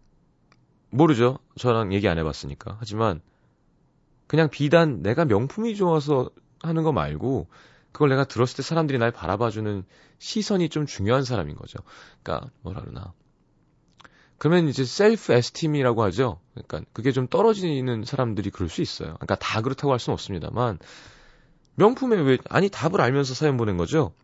모르죠. 0.89 1.37
저랑 1.57 1.93
얘기 1.93 2.07
안 2.07 2.17
해봤으니까. 2.17 2.77
하지만 2.79 3.21
그냥 4.27 4.49
비단 4.49 5.01
내가 5.01 5.25
명품이 5.25 5.75
좋아서 5.75 6.29
하는 6.61 6.83
거 6.83 6.91
말고 6.91 7.47
그걸 7.91 8.09
내가 8.09 8.23
들었을 8.23 8.57
때 8.57 8.63
사람들이 8.63 8.97
날 8.97 9.11
바라봐주는 9.11 9.83
시선이 10.19 10.69
좀 10.69 10.85
중요한 10.85 11.23
사람인 11.23 11.55
거죠. 11.55 11.79
그러니까 12.23 12.49
뭐라 12.61 12.81
그러나 12.81 13.13
그러면 14.41 14.67
이제 14.69 14.83
셀프 14.85 15.33
에스팀이라고 15.33 16.01
하죠. 16.05 16.39
그러니까 16.55 16.81
그게 16.93 17.11
좀 17.11 17.27
떨어지는 17.27 18.05
사람들이 18.05 18.49
그럴 18.49 18.69
수 18.69 18.81
있어요. 18.81 19.13
그러니까 19.13 19.35
다 19.35 19.61
그렇다고 19.61 19.91
할 19.91 19.99
수는 19.99 20.15
없습니다만 20.15 20.79
명품에 21.75 22.19
왜 22.21 22.39
아니 22.49 22.67
답을 22.67 23.01
알면서 23.01 23.35
사연 23.35 23.55
보낸 23.55 23.77
거죠. 23.77 24.15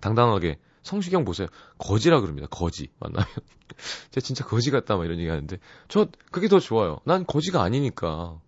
당당하게 0.00 0.58
성시경 0.82 1.26
보세요. 1.26 1.48
거지라 1.76 2.22
그럽니다. 2.22 2.46
거지 2.46 2.88
만나면 3.00 3.28
제가 4.12 4.24
진짜 4.24 4.46
거지 4.46 4.70
같다 4.70 4.96
막 4.96 5.04
이런 5.04 5.18
얘기 5.18 5.28
하는데 5.28 5.58
저 5.88 6.08
그게 6.30 6.48
더 6.48 6.58
좋아요. 6.58 7.00
난 7.04 7.26
거지가 7.26 7.62
아니니까. 7.62 8.40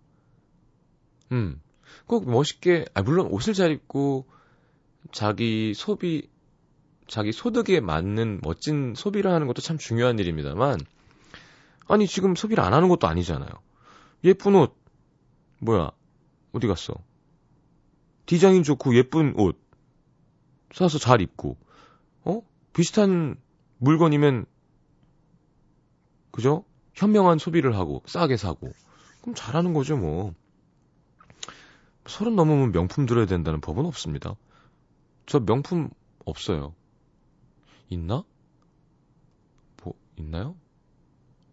음. 1.31 1.61
꼭 2.07 2.27
멋있게 2.27 2.85
아 2.95 3.03
물론 3.03 3.27
옷을 3.27 3.53
잘 3.53 3.71
입고 3.71 4.25
자기 5.11 5.75
소비 5.75 6.32
자기 7.13 7.31
소득에 7.31 7.79
맞는 7.79 8.39
멋진 8.41 8.95
소비를 8.95 9.29
하는 9.29 9.45
것도 9.45 9.61
참 9.61 9.77
중요한 9.77 10.17
일입니다만, 10.17 10.79
아니, 11.85 12.07
지금 12.07 12.33
소비를 12.33 12.63
안 12.63 12.73
하는 12.73 12.89
것도 12.89 13.05
아니잖아요. 13.05 13.51
예쁜 14.23 14.55
옷, 14.55 14.75
뭐야, 15.59 15.91
어디 16.53 16.65
갔어? 16.65 16.95
디자인 18.25 18.63
좋고 18.63 18.95
예쁜 18.95 19.39
옷, 19.39 19.61
사서 20.73 20.97
잘 20.97 21.21
입고, 21.21 21.55
어? 22.23 22.41
비슷한 22.75 23.35
물건이면, 23.77 24.47
그죠? 26.31 26.65
현명한 26.95 27.37
소비를 27.37 27.77
하고, 27.77 28.01
싸게 28.07 28.37
사고. 28.37 28.73
그럼 29.21 29.35
잘하는 29.35 29.75
거죠, 29.75 29.97
뭐. 29.97 30.33
서른 32.07 32.35
넘으면 32.35 32.71
명품 32.71 33.05
들어야 33.05 33.27
된다는 33.27 33.61
법은 33.61 33.85
없습니다. 33.85 34.33
저 35.27 35.39
명품 35.41 35.91
없어요. 36.25 36.73
있나? 37.93 38.23
뭐, 39.83 39.93
있나요? 40.17 40.55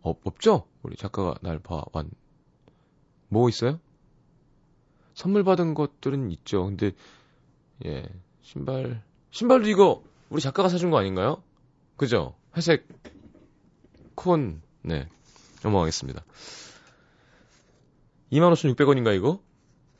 어, 0.02 0.14
없죠? 0.24 0.66
우리 0.82 0.96
작가가 0.96 1.34
날 1.42 1.58
봐, 1.58 1.84
완. 1.92 2.10
뭐 3.28 3.48
있어요? 3.48 3.78
선물 5.14 5.44
받은 5.44 5.74
것들은 5.74 6.30
있죠. 6.32 6.64
근데, 6.64 6.92
예, 7.84 8.08
신발, 8.42 9.02
신발도 9.30 9.68
이거, 9.68 10.02
우리 10.30 10.40
작가가 10.40 10.68
사준 10.68 10.90
거 10.90 10.98
아닌가요? 10.98 11.42
그죠? 11.96 12.34
회색, 12.56 12.88
콘, 14.14 14.62
네. 14.82 15.08
넘어가겠습니다. 15.62 16.24
25,600원인가, 18.32 19.14
이거? 19.14 19.42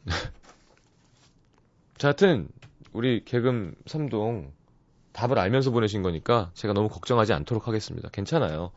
자, 1.98 2.08
하여튼, 2.08 2.48
우리 2.92 3.24
개금 3.24 3.74
3동 3.84 4.52
답을 5.12 5.38
알면서 5.38 5.70
보내신 5.70 6.02
거니까 6.02 6.50
제가 6.54 6.74
너무 6.74 6.88
걱정하지 6.88 7.32
않도록 7.32 7.68
하겠습니다. 7.68 8.08
괜찮아요. 8.10 8.70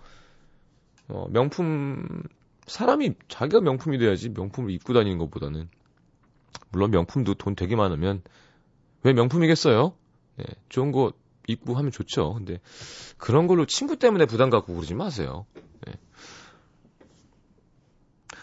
어, 1.09 1.27
명품, 1.29 2.23
사람이 2.65 3.13
자기가 3.27 3.61
명품이 3.61 3.97
돼야지 3.97 4.29
명품을 4.29 4.71
입고 4.71 4.93
다니는 4.93 5.17
것보다는. 5.17 5.69
물론 6.69 6.91
명품도 6.91 7.35
돈 7.35 7.55
되게 7.55 7.75
많으면 7.75 8.21
왜 9.03 9.13
명품이겠어요? 9.13 9.93
예, 10.39 10.45
좋은 10.69 10.91
거 10.91 11.13
입고 11.47 11.75
하면 11.75 11.91
좋죠. 11.91 12.33
근데 12.33 12.59
그런 13.17 13.47
걸로 13.47 13.65
친구 13.65 13.97
때문에 13.97 14.25
부담 14.25 14.49
갖고 14.49 14.73
그러지 14.73 14.93
마세요. 14.95 15.45
예. 15.87 15.93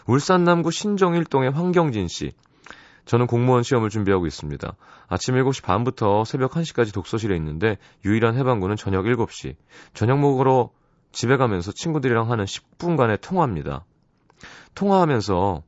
울산 0.07 0.43
남구 0.43 0.71
신정일동의 0.71 1.51
황경진 1.51 2.07
씨. 2.07 2.31
저는 3.11 3.27
공무원 3.27 3.61
시험을 3.61 3.89
준비하고 3.89 4.25
있습니다. 4.25 4.73
아침 5.09 5.35
7시 5.35 5.65
반부터 5.65 6.23
새벽 6.23 6.51
1시까지 6.51 6.93
독서실에 6.93 7.35
있는데 7.35 7.77
유일한 8.05 8.37
해방구는 8.37 8.77
저녁 8.77 9.03
7시. 9.03 9.57
저녁 9.93 10.17
먹으러 10.19 10.69
집에 11.11 11.35
가면서 11.35 11.73
친구들이랑 11.73 12.31
하는 12.31 12.45
10분간의 12.45 13.19
통화입니다. 13.19 13.83
통화하면서 14.75 15.61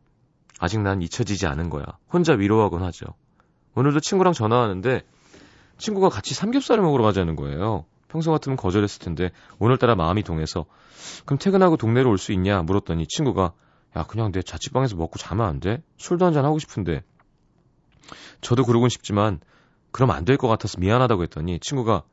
아직 0.57 0.79
난 0.79 1.01
잊혀지지 1.01 1.45
않은 1.47 1.69
거야. 1.69 1.83
혼자 2.13 2.31
위로하곤 2.31 2.81
하죠. 2.83 3.07
오늘도 3.75 3.99
친구랑 3.99 4.31
전화하는데 4.31 5.01
친구가 5.77 6.07
같이 6.07 6.33
삼겹살을 6.33 6.81
먹으러 6.81 7.03
가자는 7.03 7.35
거예요. 7.35 7.83
평소 8.07 8.31
같으면 8.31 8.55
거절했을 8.55 9.01
텐데 9.01 9.31
오늘따라 9.59 9.95
마음이 9.95 10.23
동해서 10.23 10.65
그럼 11.25 11.39
퇴근하고 11.39 11.75
동네로 11.75 12.09
올 12.09 12.17
수 12.17 12.31
있냐 12.31 12.61
물었더니 12.61 13.05
친구가 13.07 13.51
야 13.97 14.03
그냥 14.03 14.31
내 14.31 14.41
자취방에서 14.41 14.95
먹고 14.95 15.19
자면 15.19 15.45
안 15.45 15.59
돼? 15.59 15.83
술도 15.97 16.25
한잔 16.25 16.45
하고 16.45 16.57
싶은데 16.57 17.03
저도 18.41 18.65
그러곤 18.65 18.89
싶지만 18.89 19.39
그럼 19.91 20.11
안 20.11 20.25
될 20.25 20.37
것 20.37 20.47
같아서 20.47 20.79
미안하다고 20.79 21.23
했더니 21.23 21.59
친구가 21.59 22.03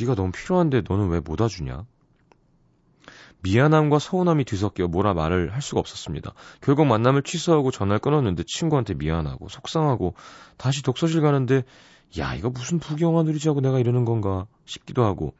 네가 0.00 0.14
너무 0.14 0.32
필요한데 0.32 0.82
너는 0.88 1.08
왜 1.08 1.20
못 1.20 1.40
와주냐? 1.40 1.84
미안함과 3.42 3.98
서운함이 3.98 4.44
뒤섞여 4.44 4.86
뭐라 4.88 5.12
말을 5.14 5.52
할 5.52 5.60
수가 5.60 5.80
없었습니다. 5.80 6.32
결국 6.62 6.86
만남을 6.86 7.22
취소하고 7.22 7.70
전화를 7.70 7.98
끊었는데 8.00 8.44
친구한테 8.46 8.94
미안하고 8.94 9.48
속상하고 9.48 10.14
다시 10.56 10.82
독서실 10.82 11.20
가는데 11.20 11.64
야 12.18 12.34
이거 12.34 12.48
무슨 12.48 12.78
부경화 12.78 13.22
누리자고 13.24 13.60
내가 13.60 13.78
이러는 13.80 14.04
건가 14.06 14.46
싶기도 14.64 15.04
하고 15.04 15.34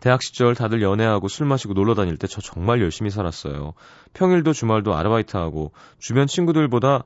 대학 0.00 0.22
시절 0.22 0.54
다들 0.54 0.82
연애하고 0.82 1.28
술 1.28 1.46
마시고 1.46 1.74
놀러 1.74 1.94
다닐 1.94 2.16
때 2.16 2.26
저 2.26 2.40
정말 2.40 2.80
열심히 2.82 3.10
살았어요. 3.10 3.74
평일도 4.12 4.52
주말도 4.52 4.94
아르바이트하고 4.94 5.72
주변 5.98 6.26
친구들보다 6.26 7.04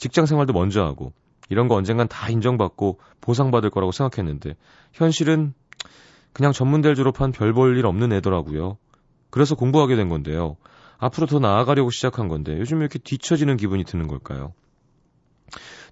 직장 0.00 0.26
생활도 0.26 0.52
먼저 0.52 0.82
하고 0.82 1.12
이런 1.50 1.68
거 1.68 1.74
언젠간 1.76 2.08
다 2.08 2.28
인정받고 2.30 2.98
보상받을 3.20 3.70
거라고 3.70 3.92
생각했는데 3.92 4.56
현실은 4.92 5.54
그냥 6.32 6.52
전문대를 6.52 6.96
졸업한 6.96 7.32
별 7.32 7.52
볼 7.52 7.76
일 7.76 7.86
없는 7.86 8.12
애더라고요. 8.14 8.78
그래서 9.30 9.54
공부하게 9.54 9.96
된 9.96 10.08
건데요. 10.08 10.56
앞으로 10.98 11.26
더 11.26 11.38
나아가려고 11.38 11.90
시작한 11.90 12.28
건데 12.28 12.58
요즘 12.58 12.80
이렇게 12.80 12.98
뒤처지는 12.98 13.56
기분이 13.56 13.84
드는 13.84 14.08
걸까요? 14.08 14.52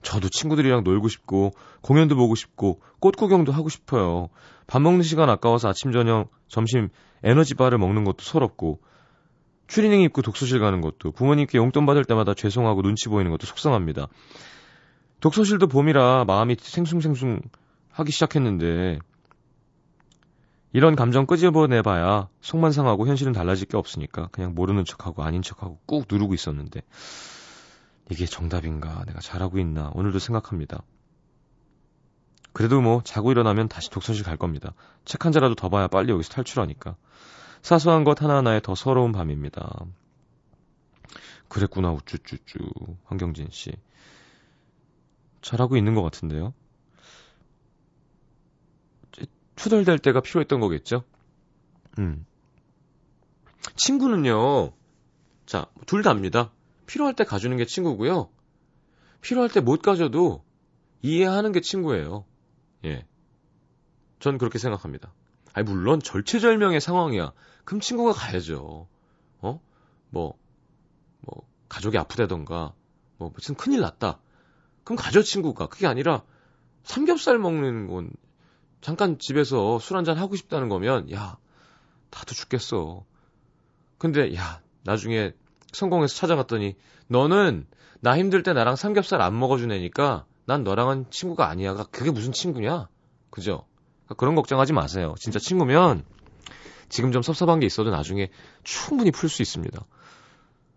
저도 0.03 0.29
친구들이랑 0.29 0.85
놀고 0.85 1.09
싶고 1.09 1.51
공연도 1.83 2.15
보고 2.17 2.35
싶고 2.35 2.81
꽃 3.01 3.17
구경도 3.17 3.53
하고 3.53 3.69
싶어요. 3.69 4.29
밥 4.67 4.81
먹는 4.81 5.03
시간 5.03 5.29
아까워서 5.29 5.69
아침 5.69 5.93
저녁 5.93 6.31
점심 6.47 6.89
에너지바를 7.25 7.79
먹는 7.79 8.05
것도 8.05 8.19
서럽고 8.21 8.81
추리닝 9.69 10.01
입고 10.03 10.23
독서실 10.23 10.59
가는 10.61 10.81
것도 10.81 11.13
부모님께 11.13 11.59
용돈 11.59 11.87
받을 11.87 12.05
때마다 12.05 12.35
죄송하고 12.35 12.83
눈치 12.83 13.09
보이는 13.09 13.31
것도 13.31 13.47
속상합니다. 13.47 14.09
독서실도 15.21 15.69
봄이라 15.69 16.25
마음이 16.25 16.57
생숭생숭 16.59 17.41
하기 17.91 18.13
시작했는데 18.13 18.99
이런 20.73 20.97
감정 20.97 21.27
끄집어내봐야 21.27 22.29
속만 22.41 22.73
상하고 22.73 23.07
현실은 23.07 23.33
달라질 23.33 23.67
게 23.67 23.77
없으니까 23.77 24.29
그냥 24.33 24.55
모르는 24.55 24.85
척하고 24.85 25.23
아닌 25.23 25.43
척하고 25.43 25.79
꾹 25.87 26.07
누르고 26.11 26.35
있었는데 26.35 26.83
이게 28.11 28.27
정답인가 28.27 29.05
내가 29.07 29.21
잘하고 29.21 29.59
있나 29.59 29.91
오늘도 29.95 30.19
생각합니다. 30.19 30.83
그래도 32.53 32.81
뭐 32.81 33.03
자고 33.05 33.31
일어나면 33.31 33.69
다시 33.69 33.91
독서실 33.91 34.25
갈 34.25 34.37
겁니다. 34.37 34.73
책 35.05 35.25
한 35.25 35.33
자라도 35.33 35.55
더 35.55 35.69
봐야 35.69 35.89
빨리 35.89 36.11
여기서 36.13 36.31
탈출하니까. 36.33 36.97
사소한 37.63 38.05
것 38.05 38.23
하나하나에 38.23 38.61
더 38.61 38.75
서러운 38.75 39.13
밤입니다. 39.13 39.85
그랬구나 41.49 41.93
우쭈쭈쭈 41.93 42.59
황경진 43.05 43.49
씨. 43.51 43.73
잘하고 45.41 45.77
있는 45.77 45.95
것 45.95 46.03
같은데요. 46.03 46.53
투덜댈 49.57 49.99
때가 49.99 50.21
필요했던 50.21 50.61
거겠죠? 50.61 51.03
음. 51.99 52.25
친구는요, 53.77 54.73
자, 55.47 55.67
둘 55.87 56.03
다입니다. 56.03 56.53
필요할 56.87 57.15
때 57.15 57.25
가주는 57.25 57.57
게 57.57 57.65
친구고요. 57.65 58.31
필요할 59.21 59.51
때 59.51 59.61
못 59.61 59.83
가져도 59.83 60.45
이해하는 61.03 61.53
게 61.53 61.61
친구예요. 61.61 62.25
예. 62.85 63.05
전 64.21 64.39
그렇게 64.39 64.59
생각합니다. 64.59 65.13
아니, 65.59 65.69
물론 65.69 65.99
절체절명의 65.99 66.81
상황이야. 66.81 67.33
그럼 67.65 67.81
친구가 67.81 68.13
가야죠. 68.13 68.87
어? 69.41 69.61
뭐, 70.11 70.39
뭐, 71.21 71.49
가족이 71.69 71.99
아프다던가, 71.99 72.75
뭐, 73.17 73.33
무슨 73.35 73.57
큰일 73.57 73.81
났다. 73.81 74.21
그럼 74.85 74.97
가죠, 74.97 75.25
친구가. 75.25 75.67
그게 75.67 75.89
아니라, 75.89 76.23
삼겹살 76.85 77.41
먹는 77.41 77.89
건 77.89 78.13
잠깐 78.81 79.19
집에서 79.19 79.81
술 79.81 79.97
한잔 79.97 80.17
하고 80.17 80.37
싶다는 80.37 80.69
거면, 80.69 81.11
야, 81.11 81.39
나도 82.13 82.35
죽겠어. 82.35 83.05
근데, 83.99 84.33
야, 84.37 84.63
나중에 84.85 85.33
성공해서 85.73 86.15
찾아갔더니, 86.15 86.77
너는 87.09 87.67
나 87.99 88.17
힘들 88.17 88.45
때 88.45 88.53
나랑 88.53 88.77
삼겹살 88.77 89.21
안 89.23 89.37
먹어준 89.37 89.73
애니까, 89.73 90.25
난 90.45 90.63
너랑은 90.63 91.11
친구가 91.11 91.49
아니야. 91.49 91.75
그게 91.91 92.13
무슨 92.13 92.31
친구냐? 92.31 92.89
그죠? 93.31 93.68
그러니까 94.09 94.15
그런 94.17 94.35
걱정하지 94.35 94.73
마세요. 94.73 95.15
진짜 95.19 95.39
친구면, 95.39 96.03
지금 96.89 97.13
좀 97.13 97.21
섭섭한 97.21 97.61
게 97.61 97.67
있어도 97.67 97.91
나중에 97.91 98.31
충분히 98.65 99.11
풀 99.11 99.29
수 99.29 99.43
있습니다. 99.43 99.79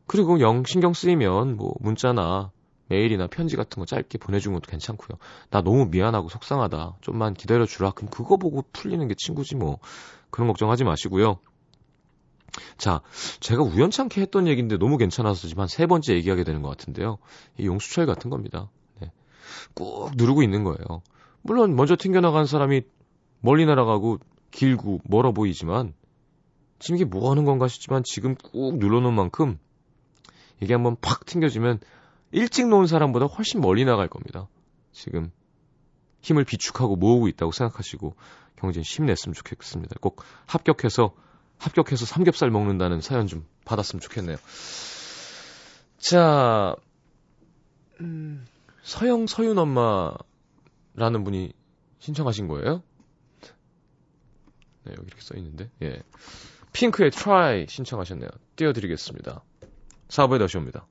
그리고 0.05 0.41
영 0.41 0.63
신경 0.65 0.93
쓰이면, 0.93 1.55
뭐, 1.55 1.73
문자나, 1.79 2.51
메일이나 2.89 3.27
편지 3.27 3.55
같은 3.55 3.79
거 3.79 3.85
짧게 3.85 4.17
보내준 4.17 4.51
것도 4.51 4.69
괜찮고요. 4.69 5.17
나 5.49 5.61
너무 5.61 5.85
미안하고 5.85 6.27
속상하다. 6.27 6.97
좀만 6.99 7.35
기다려 7.35 7.65
주라. 7.65 7.91
그럼 7.91 8.09
그거 8.09 8.35
보고 8.35 8.65
풀리는 8.73 9.07
게 9.07 9.15
친구지 9.17 9.55
뭐. 9.55 9.79
그런 10.29 10.47
걱정하지 10.49 10.83
마시고요. 10.83 11.39
자, 12.77 12.99
제가 13.39 13.63
우연찮게 13.63 14.19
했던 14.19 14.45
얘기인데 14.45 14.77
너무 14.77 14.97
괜찮아서 14.97 15.47
지금 15.47 15.61
한 15.61 15.69
세 15.69 15.85
번째 15.85 16.15
얘기하게 16.15 16.43
되는 16.43 16.61
것 16.61 16.67
같은데요. 16.67 17.17
이 17.57 17.65
용수철 17.65 18.05
같은 18.05 18.29
겁니다. 18.29 18.69
네. 18.99 19.09
꾹 19.73 20.11
누르고 20.15 20.43
있는 20.43 20.65
거예요. 20.65 21.01
물론 21.43 21.77
먼저 21.77 21.95
튕겨나간 21.97 22.45
사람이 22.45 22.81
멀리 23.41 23.65
날아가고 23.65 24.19
길고 24.51 25.01
멀어 25.03 25.31
보이지만 25.31 25.93
지금 26.79 26.95
이게 26.95 27.05
뭐 27.05 27.29
하는 27.29 27.45
건가 27.45 27.67
싶지만 27.67 28.03
지금 28.03 28.35
꾹 28.35 28.77
눌러놓은 28.77 29.13
만큼 29.13 29.59
이게 30.61 30.73
한번 30.73 30.95
팍 31.01 31.25
튕겨지면 31.25 31.79
일찍 32.31 32.67
놓은 32.67 32.87
사람보다 32.87 33.25
훨씬 33.25 33.61
멀리 33.61 33.83
나갈 33.83 34.07
겁니다. 34.07 34.47
지금 34.91 35.31
힘을 36.21 36.45
비축하고 36.45 36.95
모으고 36.95 37.27
있다고 37.27 37.51
생각하시고 37.51 38.15
경진 38.55 38.83
힘냈으면 38.83 39.33
좋겠습니다. 39.33 39.95
꼭 40.01 40.23
합격해서 40.45 41.13
합격해서 41.57 42.05
삼겹살 42.05 42.49
먹는다는 42.49 43.01
사연 43.01 43.27
좀 43.27 43.45
받았으면 43.65 44.01
좋겠네요. 44.01 44.37
자, 45.97 46.75
음, 47.99 48.45
서영 48.81 49.27
서윤 49.27 49.57
엄마라는 49.57 51.23
분이 51.23 51.53
신청하신 51.99 52.47
거예요? 52.47 52.81
네, 54.83 54.93
여기 54.97 55.07
이렇게 55.07 55.21
써 55.21 55.35
있는데. 55.37 55.69
예. 55.81 56.01
핑크의 56.73 57.11
Try 57.11 57.65
신청하셨네요. 57.67 58.29
띄워드리겠습니다. 58.55 59.43
4부에 60.07 60.39
다시 60.39 60.57
옵니다. 60.57 60.87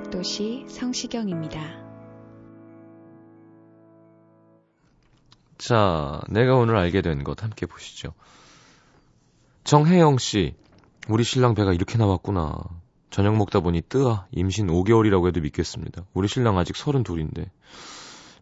음악도시 0.00 0.64
성시경입니다. 0.68 1.60
자, 5.58 6.20
내가 6.30 6.56
오늘 6.56 6.76
알게 6.76 7.02
된 7.02 7.22
것 7.22 7.42
함께 7.42 7.66
보시죠. 7.66 8.14
정혜영 9.64 10.18
씨, 10.18 10.54
우리 11.08 11.22
신랑 11.22 11.54
배가 11.54 11.72
이렇게 11.74 11.98
나왔구나. 11.98 12.58
저녁 13.10 13.36
먹다 13.36 13.60
보니 13.60 13.82
뜨아, 13.82 14.26
임신 14.32 14.68
5개월이라고 14.68 15.26
해도 15.28 15.40
믿겠습니다. 15.40 16.04
우리 16.14 16.28
신랑 16.28 16.56
아직 16.58 16.74
32인데. 16.76 17.50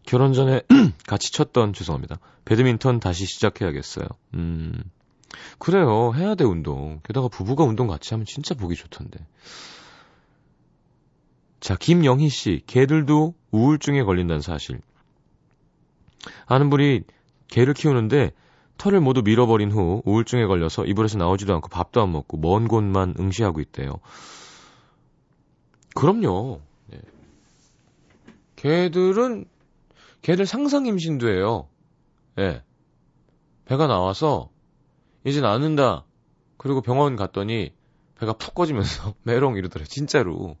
결혼 0.03 0.33
전에 0.33 0.61
같이 1.07 1.33
쳤던, 1.33 1.73
죄송합니다. 1.73 2.19
배드민턴 2.45 2.99
다시 2.99 3.25
시작해야겠어요. 3.25 4.07
음, 4.35 4.81
그래요. 5.57 6.13
해야 6.15 6.35
돼, 6.35 6.45
운동. 6.45 7.01
게다가 7.03 7.27
부부가 7.27 7.63
운동 7.65 7.87
같이 7.87 8.13
하면 8.13 8.25
진짜 8.25 8.55
보기 8.55 8.75
좋던데. 8.75 9.19
자, 11.59 11.75
김영희 11.75 12.29
씨, 12.29 12.61
개들도 12.67 13.35
우울증에 13.51 14.03
걸린다는 14.03 14.41
사실. 14.41 14.81
아는 16.45 16.69
분이 16.69 17.01
개를 17.47 17.73
키우는데 17.73 18.31
털을 18.77 19.01
모두 19.01 19.21
밀어버린 19.21 19.71
후 19.71 20.01
우울증에 20.05 20.45
걸려서 20.45 20.85
이불에서 20.85 21.17
나오지도 21.17 21.53
않고 21.55 21.67
밥도 21.67 22.01
안 22.01 22.11
먹고 22.11 22.37
먼 22.37 22.67
곳만 22.67 23.15
응시하고 23.19 23.59
있대요. 23.59 23.99
그럼요. 25.95 26.61
네. 26.87 26.99
개들은 28.55 29.45
개들 30.21 30.45
상상 30.45 30.85
임신도 30.85 31.29
해요. 31.29 31.67
예. 32.37 32.41
네. 32.41 32.63
배가 33.65 33.87
나와서 33.87 34.49
이제 35.25 35.41
낳는다. 35.41 36.05
그리고 36.57 36.81
병원 36.81 37.15
갔더니 37.15 37.73
배가 38.17 38.33
푹 38.33 38.53
꺼지면서 38.53 39.13
메롱 39.23 39.57
이러더래요. 39.57 39.87
진짜로. 39.87 40.57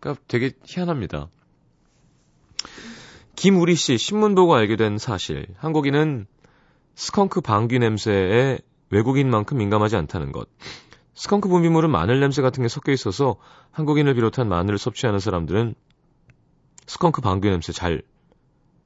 그러니까 0.00 0.22
되게 0.26 0.52
희한합니다. 0.64 1.28
김우리 3.36 3.74
씨 3.74 3.96
신문 3.96 4.34
보고 4.34 4.54
알게 4.54 4.76
된 4.76 4.98
사실. 4.98 5.46
한국인은 5.58 6.26
스컹크 6.94 7.40
방귀 7.40 7.78
냄새에 7.78 8.58
외국인만큼 8.90 9.56
민감하지 9.56 9.96
않다는 9.96 10.32
것. 10.32 10.48
스컹크 11.14 11.48
분비물은 11.48 11.90
마늘 11.90 12.20
냄새 12.20 12.42
같은 12.42 12.62
게 12.62 12.68
섞여 12.68 12.92
있어서 12.92 13.36
한국인을 13.70 14.14
비롯한 14.14 14.48
마늘을 14.48 14.78
섭취하는 14.78 15.20
사람들은 15.20 15.74
스컹크 16.86 17.20
방귀 17.20 17.48
냄새 17.48 17.72
잘 17.72 18.02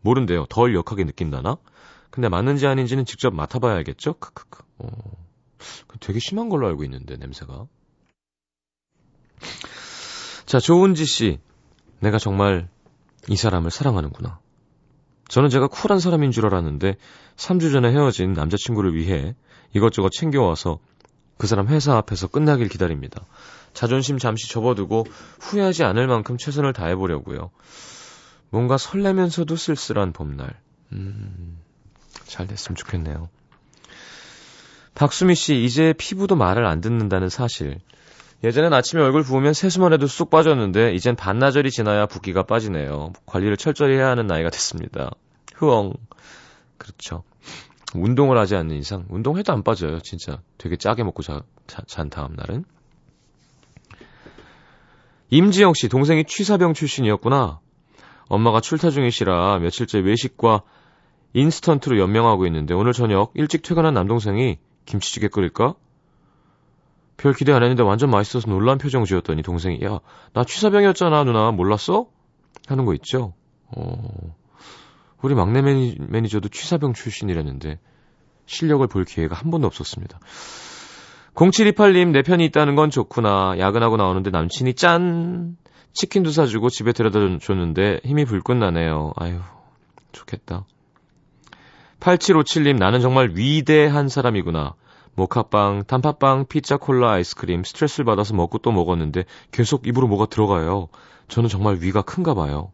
모른대요. 0.03 0.47
덜 0.47 0.75
역하게 0.75 1.05
느낀다나? 1.05 1.57
근데 2.11 2.29
맞는지 2.29 2.67
아닌지는 2.67 3.05
직접 3.05 3.35
맡아봐야 3.35 3.75
알겠죠? 3.77 4.15
크크크. 4.15 4.63
어, 4.79 4.91
되게 6.01 6.19
심한 6.19 6.49
걸로 6.49 6.69
알고 6.69 6.85
있는데 6.85 7.17
냄새가. 7.17 7.67
자, 10.47 10.59
조은지 10.59 11.07
씨. 11.07 11.39
내가 12.01 12.19
정말 12.19 12.69
이 13.29 13.37
사람을 13.37 13.71
사랑하는구나. 13.71 14.39
저는 15.29 15.49
제가 15.49 15.69
쿨한 15.69 16.01
사람인 16.01 16.33
줄 16.33 16.47
알았는데 16.47 16.97
3주 17.37 17.73
전에 17.73 17.91
헤어진 17.91 18.35
남자친구를 18.35 18.95
위해 18.95 19.35
이것저것 19.73 20.11
챙겨와서 20.11 20.79
그 21.39 21.47
사람 21.47 21.69
회사 21.69 21.97
앞에서 21.97 22.29
끝나길 22.29 22.69
기다립니다. 22.69 23.25
자존심 23.73 24.19
잠시 24.19 24.49
접어두고 24.49 25.07
후회하지 25.41 25.83
않을 25.85 26.07
만큼 26.07 26.37
최선을 26.37 26.73
다해보려고요. 26.73 27.51
뭔가 28.51 28.79
설레면서도 28.79 29.57
쓸쓸한 29.57 30.13
봄날. 30.13 30.61
음, 30.93 31.59
잘 32.27 32.47
됐으면 32.47 32.77
좋겠네요. 32.77 33.29
박수미 34.95 35.35
씨, 35.35 35.65
이제 35.65 35.93
피부도 35.93 36.37
말을 36.37 36.67
안 36.67 36.81
듣는다는 36.81 37.29
사실. 37.29 37.81
예전엔 38.43 38.73
아침에 38.73 39.01
얼굴 39.03 39.23
부으면 39.23 39.55
세수만 39.55 39.93
해도 39.93 40.07
쑥 40.07 40.29
빠졌는데 40.29 40.93
이젠 40.95 41.17
반나절이 41.17 41.71
지나야 41.71 42.07
붓기가 42.07 42.43
빠지네요. 42.43 43.13
관리를 43.27 43.57
철저히 43.57 43.95
해야 43.95 44.09
하는 44.09 44.27
나이가 44.27 44.51
됐습니다. 44.51 45.11
흐엉. 45.55 45.95
그렇죠. 46.77 47.23
운동을 47.95 48.37
하지 48.37 48.57
않는 48.57 48.77
이상 48.77 49.07
운동해도 49.09 49.53
안 49.53 49.63
빠져요. 49.63 50.01
진짜 50.01 50.41
되게 50.59 50.77
짜게 50.77 51.05
먹고 51.05 51.23
자, 51.23 51.43
자, 51.67 51.83
잔 51.87 52.11
다음 52.11 52.35
날은. 52.35 52.65
임지영 55.31 55.75
씨 55.75 55.89
동생이 55.89 56.25
취사병 56.25 56.75
출신이었구나. 56.75 57.61
엄마가 58.29 58.61
출타 58.61 58.91
중이시라 58.91 59.59
며칠째 59.59 60.01
외식과 60.01 60.63
인스턴트로 61.33 61.99
연명하고 61.99 62.47
있는데 62.47 62.75
오늘 62.75 62.93
저녁 62.93 63.33
일찍 63.35 63.63
퇴근한 63.63 63.95
남동생이 63.95 64.59
김치찌개 64.87 65.29
끓일까? 65.29 65.75
별 67.17 67.33
기대 67.33 67.53
안 67.53 67.63
했는데 67.63 67.83
완전 67.83 68.11
맛있어서 68.11 68.49
놀란 68.49 68.79
표정 68.79 69.05
지었더니 69.05 69.43
동생이 69.43 69.81
야 69.85 70.01
나 70.35 70.45
취사병이었잖아 70.45 71.25
누나 71.25 71.53
몰랐어? 71.53 72.07
하는 72.67 72.85
거 72.85 72.95
있죠. 72.95 73.35
어 73.69 73.97
우리 75.23 75.35
막내 75.35 75.63
매니, 75.63 75.97
매니저도 76.01 76.49
취사병 76.49 76.93
출신이라는데 76.93 77.79
실력을 78.47 78.87
볼 78.89 79.05
기회가 79.05 79.37
한 79.37 79.51
번도 79.51 79.67
없었습니다. 79.67 80.19
0728님 81.35 82.11
내 82.11 82.23
편이 82.23 82.45
있다는 82.47 82.75
건 82.75 82.91
좋구나 82.91 83.57
야근하고 83.59 83.97
나오는데 83.97 84.31
남친이 84.31 84.75
짠 84.75 85.57
치킨도 85.93 86.31
사주고 86.31 86.69
집에 86.69 86.93
데려다 86.93 87.21
줬는데 87.39 88.01
힘이 88.05 88.25
불끈 88.25 88.59
나네요. 88.59 89.13
아유 89.17 89.41
좋겠다. 90.13 90.67
8757님 92.01 92.77
나는 92.79 93.01
정말 93.01 93.31
위대한 93.35 94.09
사람이구나. 94.09 94.75
모카빵, 95.15 95.85
단팥빵, 95.87 96.47
피자, 96.49 96.77
콜라, 96.77 97.13
아이스크림 97.13 97.65
스트레스를 97.65 98.05
받아서 98.05 98.35
먹고 98.35 98.59
또 98.59 98.73
먹었는데 98.73 99.25
계속 99.53 99.87
입으로 99.87 100.09
뭐가 100.09 100.27
들어가요. 100.27 100.89
저는 101.29 101.49
정말 101.49 101.77
위가 101.81 102.03
큰가 102.03 102.35
봐요. 102.35 102.73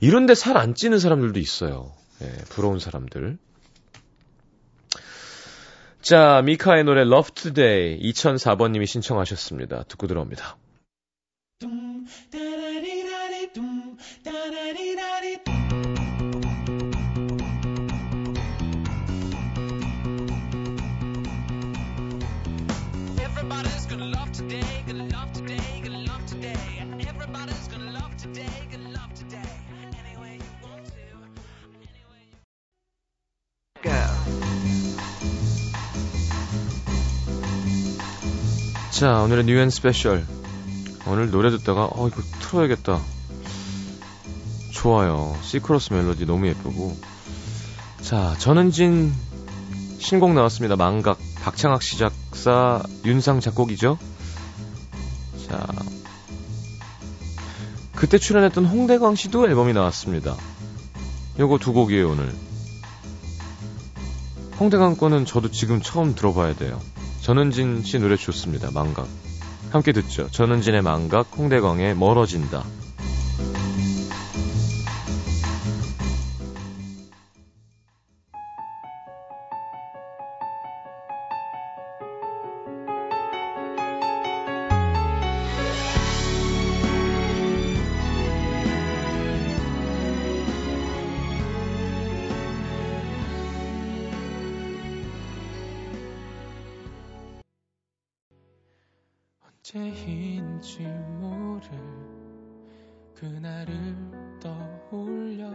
이런데 0.00 0.34
살 0.34 0.56
안 0.56 0.74
찌는 0.74 0.98
사람들도 0.98 1.38
있어요. 1.38 1.92
예, 2.22 2.26
부러운 2.50 2.78
사람들. 2.78 3.38
자, 6.02 6.42
미카의 6.42 6.84
노래 6.84 7.02
Love 7.02 7.34
Today 7.34 8.00
2004번님이 8.10 8.86
신청하셨습니다. 8.86 9.84
듣고 9.84 10.06
들어옵니다. 10.06 10.56
자, 38.90 39.22
오늘의 39.22 39.44
new 39.44 39.57
and 39.57 39.70
special. 39.70 40.26
오늘 41.06 41.30
노래 41.30 41.50
듣다가, 41.50 41.88
어, 41.92 42.08
이거 42.08 42.20
틀어야겠다. 42.40 43.00
좋아요. 44.72 45.36
시크로스 45.42 45.92
멜로디 45.92 46.26
너무 46.26 46.48
예쁘고. 46.48 46.96
자, 48.02 48.34
전은진 48.38 49.12
신곡 49.98 50.34
나왔습니다. 50.34 50.76
망각. 50.76 51.18
박창학 51.42 51.82
씨 51.82 51.98
작사, 51.98 52.82
윤상 53.04 53.40
작곡이죠. 53.40 53.96
자. 55.48 55.66
그때 57.94 58.18
출연했던 58.18 58.66
홍대광 58.66 59.14
씨도 59.14 59.46
앨범이 59.46 59.72
나왔습니다. 59.72 60.36
요거 61.38 61.58
두 61.58 61.72
곡이에요, 61.72 62.10
오늘. 62.10 62.34
홍대광 64.58 64.96
거는 64.96 65.26
저도 65.26 65.50
지금 65.50 65.80
처음 65.80 66.14
들어봐야 66.14 66.54
돼요. 66.54 66.80
전은진 67.30 67.84
씨 67.84 68.00
노래 68.00 68.16
좋습니다. 68.16 68.72
망각. 68.74 69.06
함께 69.70 69.92
듣죠. 69.92 70.28
전은진의 70.32 70.82
망각, 70.82 71.28
홍대광의 71.38 71.94
멀어진다. 71.94 72.64
언제인지 99.62 100.86
모를 101.20 101.70
그날을 103.14 103.94
떠올려 104.40 105.50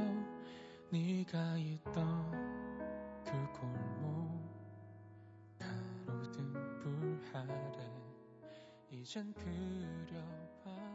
네가 0.91 1.57
있던 1.57 2.31
그 3.25 3.31
골목 3.59 4.29
가로등 5.57 6.53
불 6.79 7.19
아래 7.33 7.89
이젠 8.91 9.33
그려봐 9.33 10.94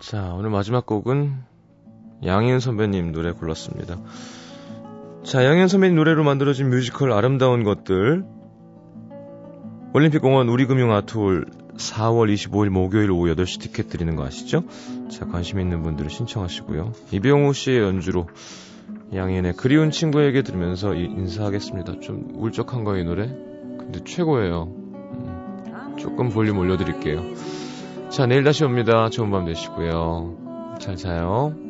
자, 0.00 0.32
오늘 0.32 0.50
마지막 0.50 0.86
곡은 0.86 1.34
양희은 2.24 2.60
선배님 2.60 3.10
노래 3.12 3.32
골랐습니다. 3.32 3.98
자, 5.24 5.44
양희은 5.44 5.66
선배님 5.66 5.96
노래로 5.96 6.22
만들어진 6.22 6.70
뮤지컬 6.70 7.12
아름다운 7.12 7.64
것들 7.64 8.24
올림픽공원 9.92 10.48
우리금융 10.48 10.92
아트홀 10.92 11.46
4월 11.76 12.32
25일 12.32 12.68
목요일 12.68 13.10
오후 13.10 13.34
8시 13.34 13.60
티켓 13.60 13.88
드리는 13.88 14.14
거 14.14 14.24
아시죠? 14.24 14.64
자, 15.10 15.26
관심 15.26 15.58
있는 15.58 15.82
분들은 15.82 16.10
신청하시고요. 16.10 16.92
이병우 17.12 17.52
씨의 17.52 17.80
연주로 17.80 18.28
양인의 19.12 19.54
그리운 19.54 19.90
친구에게 19.90 20.42
들으면서 20.42 20.94
인사하겠습니다. 20.94 22.00
좀 22.00 22.28
울적한 22.34 22.84
거이 22.84 23.02
노래? 23.02 23.26
근데 23.26 24.04
최고예요. 24.04 24.62
음, 24.64 25.96
조금 25.98 26.28
볼륨 26.28 26.58
올려드릴게요. 26.58 27.67
자, 28.10 28.26
내일 28.26 28.42
다시 28.42 28.64
옵니다. 28.64 29.10
좋은 29.10 29.30
밤 29.30 29.44
되시고요. 29.44 30.76
잘 30.80 30.96
자요. 30.96 31.67